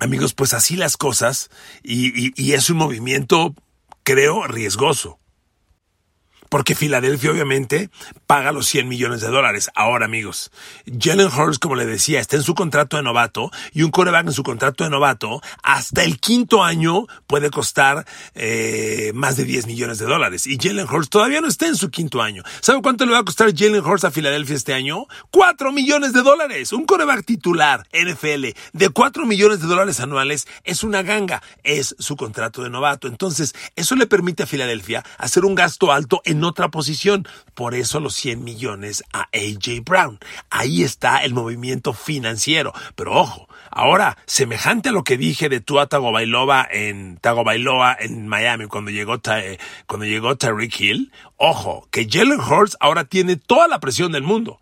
amigos, 0.00 0.34
pues 0.34 0.52
así 0.52 0.76
las 0.76 0.96
cosas 0.96 1.50
y, 1.82 2.32
y 2.40 2.52
es 2.52 2.68
un 2.68 2.76
movimiento, 2.76 3.54
creo, 4.02 4.46
riesgoso. 4.46 5.18
Porque 6.50 6.74
Filadelfia 6.74 7.30
obviamente 7.30 7.90
paga 8.26 8.52
los 8.52 8.66
100 8.66 8.88
millones 8.88 9.22
de 9.22 9.28
dólares. 9.28 9.70
Ahora, 9.74 10.04
amigos, 10.04 10.50
Jalen 10.86 11.28
Hurts, 11.28 11.58
como 11.58 11.76
le 11.76 11.86
decía, 11.86 12.20
está 12.20 12.36
en 12.36 12.42
su 12.42 12.54
contrato 12.54 12.96
de 12.96 13.02
novato 13.02 13.50
y 13.72 13.82
un 13.82 13.90
coreback 13.90 14.26
en 14.26 14.32
su 14.32 14.42
contrato 14.42 14.84
de 14.84 14.90
novato 14.90 15.40
hasta 15.62 16.02
el 16.02 16.18
quinto 16.18 16.62
año 16.62 17.06
puede 17.26 17.50
costar 17.50 18.04
eh, 18.34 19.12
más 19.14 19.36
de 19.36 19.44
10 19.44 19.68
millones 19.68 19.98
de 19.98 20.06
dólares. 20.06 20.46
Y 20.46 20.58
Jalen 20.60 20.88
Hurts 20.90 21.08
todavía 21.08 21.40
no 21.40 21.46
está 21.46 21.66
en 21.66 21.76
su 21.76 21.90
quinto 21.90 22.20
año. 22.20 22.42
¿Sabe 22.60 22.82
cuánto 22.82 23.06
le 23.06 23.12
va 23.12 23.18
a 23.18 23.24
costar 23.24 23.54
Jalen 23.56 23.84
Hurts 23.84 24.04
a 24.04 24.10
Filadelfia 24.10 24.56
este 24.56 24.74
año? 24.74 25.06
4 25.30 25.72
millones 25.72 26.12
de 26.12 26.22
dólares. 26.22 26.72
Un 26.72 26.84
coreback 26.84 27.24
titular 27.24 27.86
NFL 27.92 28.46
de 28.72 28.88
4 28.88 29.24
millones 29.24 29.60
de 29.60 29.68
dólares 29.68 30.00
anuales 30.00 30.48
es 30.64 30.82
una 30.82 31.02
ganga. 31.02 31.42
Es 31.62 31.94
su 32.00 32.16
contrato 32.16 32.64
de 32.64 32.70
novato. 32.70 33.06
Entonces, 33.06 33.54
eso 33.76 33.94
le 33.94 34.08
permite 34.08 34.42
a 34.42 34.46
Filadelfia 34.46 35.04
hacer 35.16 35.44
un 35.44 35.54
gasto 35.54 35.92
alto 35.92 36.20
en 36.24 36.39
otra 36.44 36.68
posición. 36.68 37.26
Por 37.54 37.74
eso 37.74 38.00
los 38.00 38.14
100 38.14 38.42
millones 38.42 39.04
a 39.12 39.28
AJ 39.32 39.84
Brown. 39.84 40.18
Ahí 40.50 40.82
está 40.82 41.18
el 41.24 41.34
movimiento 41.34 41.92
financiero. 41.92 42.72
Pero 42.94 43.12
ojo, 43.12 43.48
ahora, 43.70 44.16
semejante 44.26 44.90
a 44.90 44.92
lo 44.92 45.04
que 45.04 45.16
dije 45.16 45.48
de 45.48 45.60
Tua 45.60 45.86
Tagovailoa 45.86 46.66
en 46.70 47.16
Tagovailoa 47.18 47.96
en 47.98 48.28
Miami 48.28 48.66
cuando 48.66 48.90
llegó, 48.90 49.20
eh, 49.34 49.58
cuando 49.86 50.06
llegó 50.06 50.36
Tyreek 50.36 50.80
Hill, 50.80 51.12
ojo, 51.36 51.86
que 51.90 52.08
Jalen 52.10 52.40
Hurts 52.40 52.76
ahora 52.80 53.04
tiene 53.04 53.36
toda 53.36 53.68
la 53.68 53.80
presión 53.80 54.12
del 54.12 54.22
mundo 54.22 54.60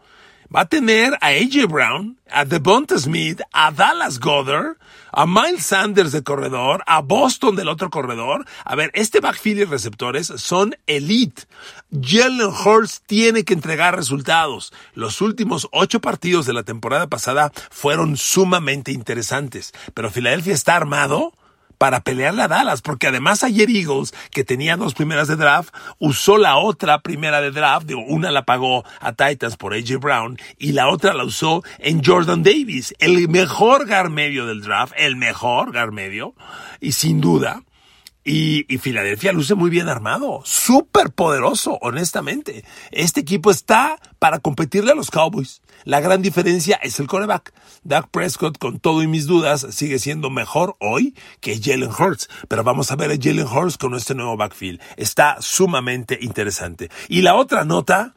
va 0.55 0.63
a 0.63 0.69
tener 0.69 1.15
a 1.21 1.29
AJ 1.29 1.67
Brown, 1.69 2.19
a 2.31 2.45
Devonta 2.45 2.99
Smith, 2.99 3.41
a 3.53 3.71
Dallas 3.71 4.19
Goddard, 4.19 4.77
a 5.13 5.27
Miles 5.27 5.67
Sanders 5.67 6.13
de 6.13 6.23
corredor, 6.23 6.83
a 6.87 7.01
Boston 7.01 7.57
del 7.57 7.69
otro 7.69 7.91
corredor. 7.91 8.47
A 8.65 8.75
ver, 8.75 8.91
este 8.95 9.21
backfield 9.21 9.61
y 9.61 9.65
receptores 9.65 10.27
son 10.37 10.77
elite. 10.87 11.45
Jalen 11.91 12.49
Hurts 12.49 13.03
tiene 13.07 13.45
que 13.45 13.55
entregar 13.55 13.97
resultados. 13.97 14.73
Los 14.95 15.21
últimos 15.21 15.69
ocho 15.73 16.01
partidos 16.01 16.47
de 16.47 16.53
la 16.53 16.63
temporada 16.63 17.07
pasada 17.07 17.53
fueron 17.71 18.17
sumamente 18.17 18.93
interesantes, 18.93 19.73
pero 19.95 20.11
Filadelfia 20.11 20.55
está 20.55 20.77
armado 20.77 21.33
para 21.79 22.01
pelearle 22.01 22.43
a 22.43 22.49
Dallas, 22.49 22.83
porque 22.83 23.07
además 23.07 23.45
ayer 23.45 23.71
Eagles, 23.71 24.13
que 24.31 24.45
tenía 24.45 24.77
dos 24.77 24.95
primeras 24.95 25.29
de 25.29 25.37
draft, 25.37 25.75
usó 25.99 26.37
la 26.37 26.57
otra 26.57 27.01
primera 27.01 27.41
de 27.41 27.53
draft, 27.53 27.87
digo, 27.87 28.05
una 28.07 28.31
la 28.31 28.45
pagó 28.45 28.85
a 29.01 29.13
Titans 29.13 29.57
por 29.57 29.73
AJ 29.73 29.99
Brown 30.01 30.39
y 30.59 30.73
la 30.73 30.89
otra 30.89 31.15
la 31.15 31.25
usó 31.25 31.63
en 31.79 32.03
Jordan 32.05 32.43
Davis, 32.43 32.95
el 32.99 33.29
mejor 33.29 33.87
gar 33.87 34.11
medio 34.11 34.47
del 34.47 34.63
draft, 34.63 34.93
el 34.97 35.17
mejor 35.17 35.73
gar 35.73 35.93
medio, 35.93 36.35
y 36.81 36.93
sin 36.93 37.21
duda, 37.21 37.63
y, 38.29 38.67
y, 38.69 38.77
Filadelfia 38.77 39.33
luce 39.33 39.55
muy 39.55 39.71
bien 39.71 39.89
armado, 39.89 40.43
súper 40.45 41.11
poderoso, 41.13 41.79
honestamente. 41.81 42.63
Este 42.91 43.21
equipo 43.21 43.51
está 43.51 43.99
para 44.19 44.39
competirle 44.39 44.93
a 44.93 44.95
los 44.95 45.11
Cowboys. 45.11 45.63
La 45.85 46.01
gran 46.01 46.21
diferencia 46.21 46.79
es 46.83 47.01
el 47.01 47.07
coreback. 47.07 47.55
Doug 47.85 48.11
Prescott, 48.11 48.59
con 48.59 48.81
todo 48.81 49.03
y 49.03 49.07
mis 49.07 49.27
dudas, 49.27 49.67
sigue 49.71 49.99
siendo 49.99 50.29
mejor 50.29 50.77
hoy 50.79 51.15
que 51.41 51.59
Jalen 51.59 51.89
Hurts. 51.89 52.29
Pero 52.49 52.63
vamos 52.65 52.93
a 52.93 52.97
ver 52.97 53.11
a 53.11 53.17
Jalen 53.19 53.47
Hurts 53.47 53.79
con 53.79 53.95
este 53.95 54.15
nuevo 54.15 54.37
backfield. 54.37 54.83
Está 54.99 55.39
sumamente 55.41 56.19
interesante. 56.21 56.91
Y 57.09 57.23
la 57.23 57.35
otra 57.35 57.65
nota, 57.65 58.15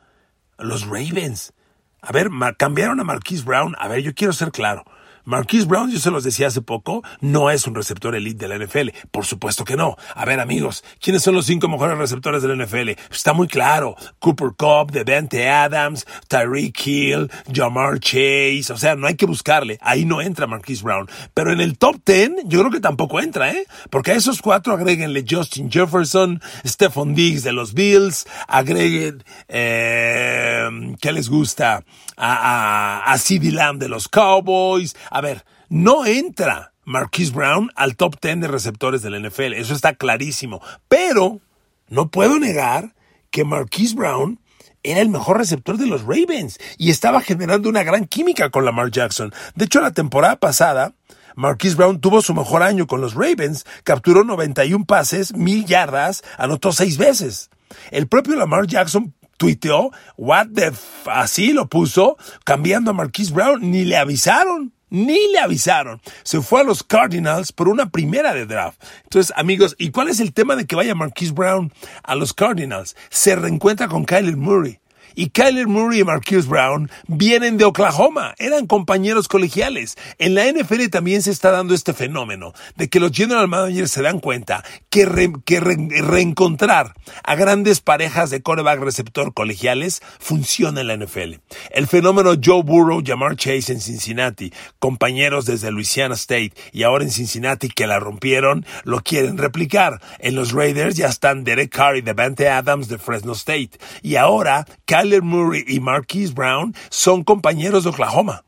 los 0.59 0.87
Ravens. 0.87 1.53
A 2.01 2.11
ver, 2.11 2.29
cambiaron 2.57 2.99
a 2.99 3.05
Marquise 3.05 3.45
Brown. 3.45 3.77
A 3.79 3.87
ver, 3.87 4.01
yo 4.01 4.13
quiero 4.13 4.33
ser 4.33 4.51
claro. 4.51 4.83
Marquise 5.23 5.65
Brown, 5.65 5.91
yo 5.91 5.99
se 5.99 6.11
los 6.11 6.23
decía 6.23 6.47
hace 6.47 6.61
poco, 6.61 7.03
no 7.19 7.49
es 7.49 7.67
un 7.67 7.75
receptor 7.75 8.15
elite 8.15 8.47
de 8.47 8.57
la 8.57 8.65
NFL. 8.65 8.89
Por 9.11 9.25
supuesto 9.25 9.63
que 9.63 9.75
no. 9.75 9.95
A 10.15 10.25
ver, 10.25 10.39
amigos, 10.39 10.83
¿quiénes 10.99 11.23
son 11.23 11.35
los 11.35 11.45
cinco 11.45 11.67
mejores 11.67 11.97
receptores 11.97 12.41
de 12.41 12.55
la 12.55 12.65
NFL? 12.65 12.89
Está 13.11 13.33
muy 13.33 13.47
claro. 13.47 13.95
Cooper 14.19 14.49
Cup, 14.57 14.91
Devante 14.91 15.49
Adams, 15.49 16.05
Tyreek 16.27 16.85
Hill, 16.85 17.31
Jamar 17.53 17.99
Chase. 17.99 18.71
O 18.71 18.77
sea, 18.77 18.95
no 18.95 19.07
hay 19.07 19.15
que 19.15 19.25
buscarle. 19.25 19.77
Ahí 19.81 20.05
no 20.05 20.21
entra 20.21 20.47
Marquise 20.47 20.83
Brown. 20.83 21.07
Pero 21.33 21.51
en 21.51 21.61
el 21.61 21.77
top 21.77 21.97
ten, 22.03 22.35
yo 22.45 22.59
creo 22.59 22.71
que 22.71 22.79
tampoco 22.79 23.19
entra, 23.19 23.51
¿eh? 23.51 23.65
Porque 23.89 24.11
a 24.11 24.15
esos 24.15 24.41
cuatro 24.41 24.73
agréguenle 24.73 25.25
Justin 25.29 25.71
Jefferson, 25.71 26.41
Stephon 26.65 27.13
Diggs 27.13 27.43
de 27.43 27.53
los 27.53 27.73
Bills, 27.73 28.27
agreguen, 28.47 29.23
eh, 29.47 30.69
¿qué 30.99 31.11
les 31.11 31.29
gusta? 31.29 31.83
A, 32.17 33.03
a, 33.07 33.13
a 33.13 33.17
Lamb 33.51 33.79
de 33.79 33.89
los 33.89 34.07
Cowboys, 34.07 34.95
a 35.11 35.21
ver, 35.21 35.45
no 35.69 36.05
entra 36.05 36.73
Marquise 36.85 37.33
Brown 37.33 37.69
al 37.75 37.95
top 37.95 38.15
10 38.21 38.41
de 38.41 38.47
receptores 38.47 39.01
del 39.01 39.21
NFL, 39.21 39.53
eso 39.53 39.73
está 39.73 39.93
clarísimo. 39.93 40.61
Pero 40.87 41.41
no 41.89 42.09
puedo 42.09 42.39
negar 42.39 42.95
que 43.29 43.43
Marquise 43.43 43.95
Brown 43.95 44.39
era 44.83 45.01
el 45.01 45.09
mejor 45.09 45.37
receptor 45.37 45.77
de 45.77 45.85
los 45.85 46.01
Ravens 46.03 46.57
y 46.77 46.89
estaba 46.89 47.21
generando 47.21 47.69
una 47.69 47.83
gran 47.83 48.05
química 48.05 48.49
con 48.49 48.65
Lamar 48.65 48.89
Jackson. 48.89 49.33
De 49.53 49.65
hecho, 49.65 49.81
la 49.81 49.91
temporada 49.91 50.37
pasada, 50.37 50.95
Marquise 51.35 51.75
Brown 51.75 51.99
tuvo 51.99 52.21
su 52.21 52.33
mejor 52.33 52.63
año 52.63 52.87
con 52.87 53.01
los 53.01 53.13
Ravens, 53.13 53.65
capturó 53.83 54.23
91 54.23 54.85
pases, 54.85 55.33
mil 55.33 55.65
yardas, 55.65 56.23
anotó 56.37 56.71
seis 56.71 56.97
veces. 56.97 57.49
El 57.91 58.07
propio 58.07 58.35
Lamar 58.37 58.65
Jackson 58.65 59.13
tuiteó, 59.37 59.91
what 60.17 60.47
the 60.53 60.71
así 61.07 61.51
lo 61.51 61.67
puso, 61.67 62.17
cambiando 62.43 62.91
a 62.91 62.93
Marquise 62.93 63.33
Brown, 63.33 63.71
ni 63.71 63.83
le 63.85 63.97
avisaron 63.97 64.73
ni 64.91 65.31
le 65.31 65.39
avisaron. 65.39 65.99
Se 66.21 66.41
fue 66.41 66.61
a 66.61 66.63
los 66.63 66.83
Cardinals 66.83 67.51
por 67.51 67.67
una 67.67 67.89
primera 67.89 68.33
de 68.33 68.45
draft. 68.45 68.79
Entonces, 69.03 69.33
amigos, 69.35 69.75
¿y 69.79 69.89
cuál 69.89 70.09
es 70.09 70.19
el 70.19 70.33
tema 70.33 70.55
de 70.55 70.65
que 70.65 70.75
vaya 70.75 70.93
Marquise 70.93 71.33
Brown 71.33 71.73
a 72.03 72.13
los 72.13 72.33
Cardinals? 72.35 72.95
Se 73.09 73.35
reencuentra 73.35 73.87
con 73.87 74.05
Kyler 74.05 74.37
Murray 74.37 74.79
y 75.15 75.29
Kyler 75.29 75.67
Murray 75.67 75.99
y 75.99 76.03
Marquise 76.03 76.47
Brown 76.47 76.89
vienen 77.07 77.57
de 77.57 77.65
Oklahoma, 77.65 78.35
eran 78.37 78.67
compañeros 78.67 79.27
colegiales. 79.27 79.97
En 80.17 80.35
la 80.35 80.45
NFL 80.51 80.87
también 80.89 81.21
se 81.21 81.31
está 81.31 81.51
dando 81.51 81.73
este 81.73 81.93
fenómeno 81.93 82.53
de 82.75 82.89
que 82.89 82.99
los 82.99 83.11
general 83.11 83.47
managers 83.47 83.91
se 83.91 84.01
dan 84.01 84.19
cuenta 84.19 84.63
que, 84.89 85.05
reencontrar 85.05 86.93
a 87.23 87.35
grandes 87.35 87.81
parejas 87.81 88.29
de 88.29 88.41
coreback 88.41 88.79
receptor 88.79 89.33
colegiales 89.33 90.01
funciona 90.19 90.81
en 90.81 90.87
la 90.87 90.97
NFL. 90.97 91.35
El 91.71 91.87
fenómeno 91.87 92.33
Joe 92.43 92.63
Burrow, 92.63 93.01
Jamar 93.05 93.35
Chase 93.35 93.73
en 93.73 93.81
Cincinnati, 93.81 94.53
compañeros 94.79 95.45
desde 95.45 95.71
Louisiana 95.71 96.15
State 96.15 96.53
y 96.71 96.83
ahora 96.83 97.03
en 97.03 97.11
Cincinnati 97.11 97.69
que 97.69 97.87
la 97.87 97.99
rompieron, 97.99 98.65
lo 98.83 99.01
quieren 99.01 99.37
replicar. 99.37 100.01
En 100.19 100.35
los 100.35 100.51
Raiders 100.51 100.95
ya 100.95 101.07
están 101.07 101.43
Derek 101.43 101.71
Carr 101.71 101.97
y 101.97 102.01
Devante 102.01 102.49
Adams 102.49 102.87
de 102.87 102.97
Fresno 102.97 103.33
State. 103.33 103.71
Y 104.01 104.15
ahora 104.15 104.65
Kyler 104.85 105.00
Murray 105.21 105.63
y 105.67 105.79
Marquise 105.79 106.33
Brown 106.33 106.75
son 106.89 107.23
compañeros 107.23 107.83
de 107.83 107.89
Oklahoma. 107.89 108.43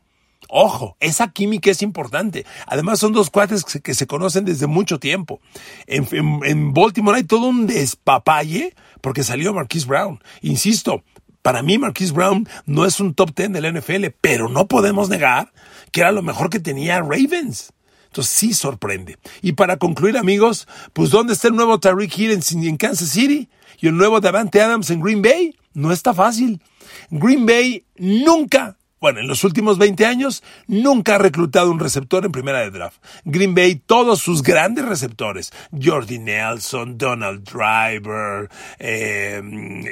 Ojo, 0.48 0.96
esa 1.00 1.32
química 1.32 1.70
es 1.70 1.82
importante. 1.82 2.46
Además, 2.66 3.00
son 3.00 3.12
dos 3.12 3.28
cuates 3.28 3.64
que 3.64 3.94
se 3.94 4.06
conocen 4.06 4.44
desde 4.44 4.66
mucho 4.66 5.00
tiempo. 5.00 5.40
En, 5.86 6.72
Baltimore 6.72 7.18
hay 7.18 7.24
todo 7.24 7.46
un 7.46 7.66
despapalle 7.66 8.74
porque 9.00 9.24
salió 9.24 9.52
Marquise 9.52 9.86
Brown. 9.86 10.22
Insisto, 10.42 11.02
para 11.42 11.62
mí 11.62 11.76
Marquise 11.78 12.12
Brown 12.12 12.48
no 12.66 12.86
es 12.86 13.00
un 13.00 13.14
top 13.14 13.34
ten 13.34 13.52
de 13.52 13.60
la 13.60 13.72
NFL, 13.72 14.06
pero 14.20 14.48
no 14.48 14.68
podemos 14.68 15.08
negar 15.08 15.52
que 15.90 16.00
era 16.00 16.12
lo 16.12 16.22
mejor 16.22 16.50
que 16.50 16.60
tenía 16.60 17.00
Ravens. 17.00 17.73
Entonces 18.14 18.32
sí 18.32 18.54
sorprende. 18.54 19.18
Y 19.42 19.54
para 19.54 19.76
concluir, 19.76 20.16
amigos, 20.16 20.68
pues 20.92 21.10
¿dónde 21.10 21.32
está 21.32 21.48
el 21.48 21.56
nuevo 21.56 21.80
Tariq 21.80 22.16
Hill 22.16 22.40
en 22.62 22.76
Kansas 22.76 23.08
City? 23.08 23.48
¿Y 23.80 23.88
el 23.88 23.96
nuevo 23.96 24.20
Davante 24.20 24.62
Adams 24.62 24.88
en 24.90 25.00
Green 25.00 25.20
Bay? 25.20 25.56
No 25.72 25.90
está 25.90 26.14
fácil. 26.14 26.62
Green 27.10 27.44
Bay 27.44 27.84
nunca, 27.96 28.76
bueno, 29.04 29.20
en 29.20 29.26
los 29.26 29.44
últimos 29.44 29.76
20 29.76 30.06
años, 30.06 30.42
nunca 30.66 31.16
ha 31.16 31.18
reclutado 31.18 31.70
un 31.70 31.78
receptor 31.78 32.24
en 32.24 32.32
primera 32.32 32.60
de 32.60 32.70
draft. 32.70 33.04
Green 33.26 33.54
Bay, 33.54 33.74
todos 33.74 34.22
sus 34.22 34.42
grandes 34.42 34.86
receptores, 34.86 35.52
Jordi 35.78 36.18
Nelson, 36.18 36.96
Donald 36.96 37.44
Driver, 37.44 38.48
eh, 38.78 39.42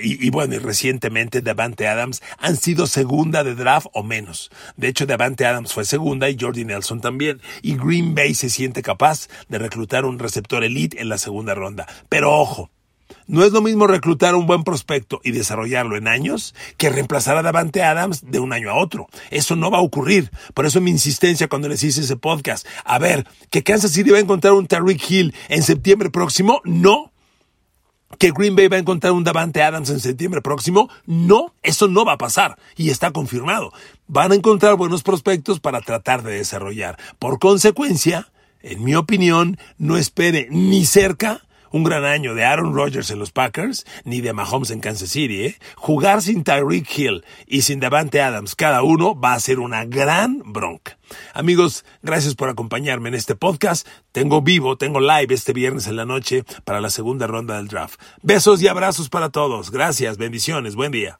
y, 0.02 0.30
bueno, 0.30 0.54
y 0.54 0.58
recientemente 0.60 1.42
Davante 1.42 1.88
Adams, 1.88 2.22
han 2.38 2.56
sido 2.56 2.86
segunda 2.86 3.44
de 3.44 3.54
draft 3.54 3.88
o 3.92 4.02
menos. 4.02 4.50
De 4.78 4.88
hecho, 4.88 5.04
Davante 5.04 5.44
Adams 5.44 5.74
fue 5.74 5.84
segunda 5.84 6.30
y 6.30 6.38
Jordi 6.40 6.64
Nelson 6.64 7.02
también. 7.02 7.42
Y 7.60 7.76
Green 7.76 8.14
Bay 8.14 8.32
se 8.32 8.48
siente 8.48 8.80
capaz 8.80 9.28
de 9.50 9.58
reclutar 9.58 10.06
un 10.06 10.18
receptor 10.18 10.64
elite 10.64 11.02
en 11.02 11.10
la 11.10 11.18
segunda 11.18 11.54
ronda. 11.54 11.86
Pero 12.08 12.32
ojo, 12.32 12.70
no 13.26 13.44
es 13.44 13.52
lo 13.52 13.62
mismo 13.62 13.86
reclutar 13.86 14.34
un 14.34 14.46
buen 14.46 14.64
prospecto 14.64 15.20
y 15.22 15.30
desarrollarlo 15.30 15.96
en 15.96 16.08
años 16.08 16.54
que 16.76 16.90
reemplazar 16.90 17.36
a 17.36 17.42
Davante 17.42 17.82
Adams 17.82 18.30
de 18.30 18.40
un 18.40 18.52
año 18.52 18.70
a 18.70 18.74
otro. 18.74 19.08
Eso 19.30 19.56
no 19.56 19.70
va 19.70 19.78
a 19.78 19.82
ocurrir. 19.82 20.30
Por 20.54 20.66
eso 20.66 20.80
mi 20.80 20.90
insistencia 20.90 21.48
cuando 21.48 21.68
les 21.68 21.82
hice 21.82 22.00
ese 22.00 22.16
podcast. 22.16 22.66
A 22.84 22.98
ver, 22.98 23.26
que 23.50 23.62
Kansas 23.62 23.92
City 23.92 24.10
va 24.10 24.18
a 24.18 24.22
encontrar 24.22 24.54
un 24.54 24.66
Tariq 24.66 25.10
Hill 25.10 25.34
en 25.48 25.62
septiembre 25.62 26.10
próximo. 26.10 26.60
No. 26.64 27.12
Que 28.18 28.30
Green 28.30 28.54
Bay 28.54 28.68
va 28.68 28.76
a 28.76 28.80
encontrar 28.80 29.12
un 29.14 29.24
Davante 29.24 29.62
Adams 29.62 29.88
en 29.90 30.00
septiembre 30.00 30.42
próximo. 30.42 30.90
No, 31.06 31.54
eso 31.62 31.88
no 31.88 32.04
va 32.04 32.12
a 32.12 32.18
pasar. 32.18 32.58
Y 32.76 32.90
está 32.90 33.10
confirmado. 33.10 33.72
Van 34.06 34.32
a 34.32 34.34
encontrar 34.34 34.76
buenos 34.76 35.02
prospectos 35.02 35.60
para 35.60 35.80
tratar 35.80 36.22
de 36.22 36.34
desarrollar. 36.34 36.98
Por 37.18 37.38
consecuencia, 37.38 38.30
en 38.60 38.84
mi 38.84 38.94
opinión, 38.94 39.58
no 39.78 39.96
espere 39.96 40.48
ni 40.50 40.84
cerca 40.84 41.42
un 41.72 41.84
gran 41.84 42.04
año 42.04 42.34
de 42.34 42.44
Aaron 42.44 42.74
Rodgers 42.74 43.10
en 43.10 43.18
los 43.18 43.32
Packers, 43.32 43.84
ni 44.04 44.20
de 44.20 44.32
Mahomes 44.32 44.70
en 44.70 44.80
Kansas 44.80 45.10
City. 45.10 45.46
¿eh? 45.46 45.58
Jugar 45.76 46.22
sin 46.22 46.44
Tyreek 46.44 46.86
Hill 46.96 47.24
y 47.46 47.62
sin 47.62 47.80
Davante 47.80 48.20
Adams 48.20 48.54
cada 48.54 48.82
uno 48.82 49.18
va 49.18 49.34
a 49.34 49.40
ser 49.40 49.58
una 49.58 49.84
gran 49.84 50.42
bronca. 50.44 50.98
Amigos, 51.34 51.84
gracias 52.02 52.34
por 52.34 52.48
acompañarme 52.48 53.08
en 53.08 53.14
este 53.14 53.34
podcast. 53.34 53.86
Tengo 54.12 54.42
vivo, 54.42 54.76
tengo 54.76 55.00
live 55.00 55.34
este 55.34 55.52
viernes 55.52 55.86
en 55.86 55.96
la 55.96 56.04
noche 56.04 56.44
para 56.64 56.80
la 56.80 56.90
segunda 56.90 57.26
ronda 57.26 57.56
del 57.56 57.68
draft. 57.68 58.00
Besos 58.22 58.62
y 58.62 58.68
abrazos 58.68 59.08
para 59.08 59.30
todos. 59.30 59.70
Gracias, 59.70 60.16
bendiciones, 60.18 60.74
buen 60.74 60.92
día. 60.92 61.18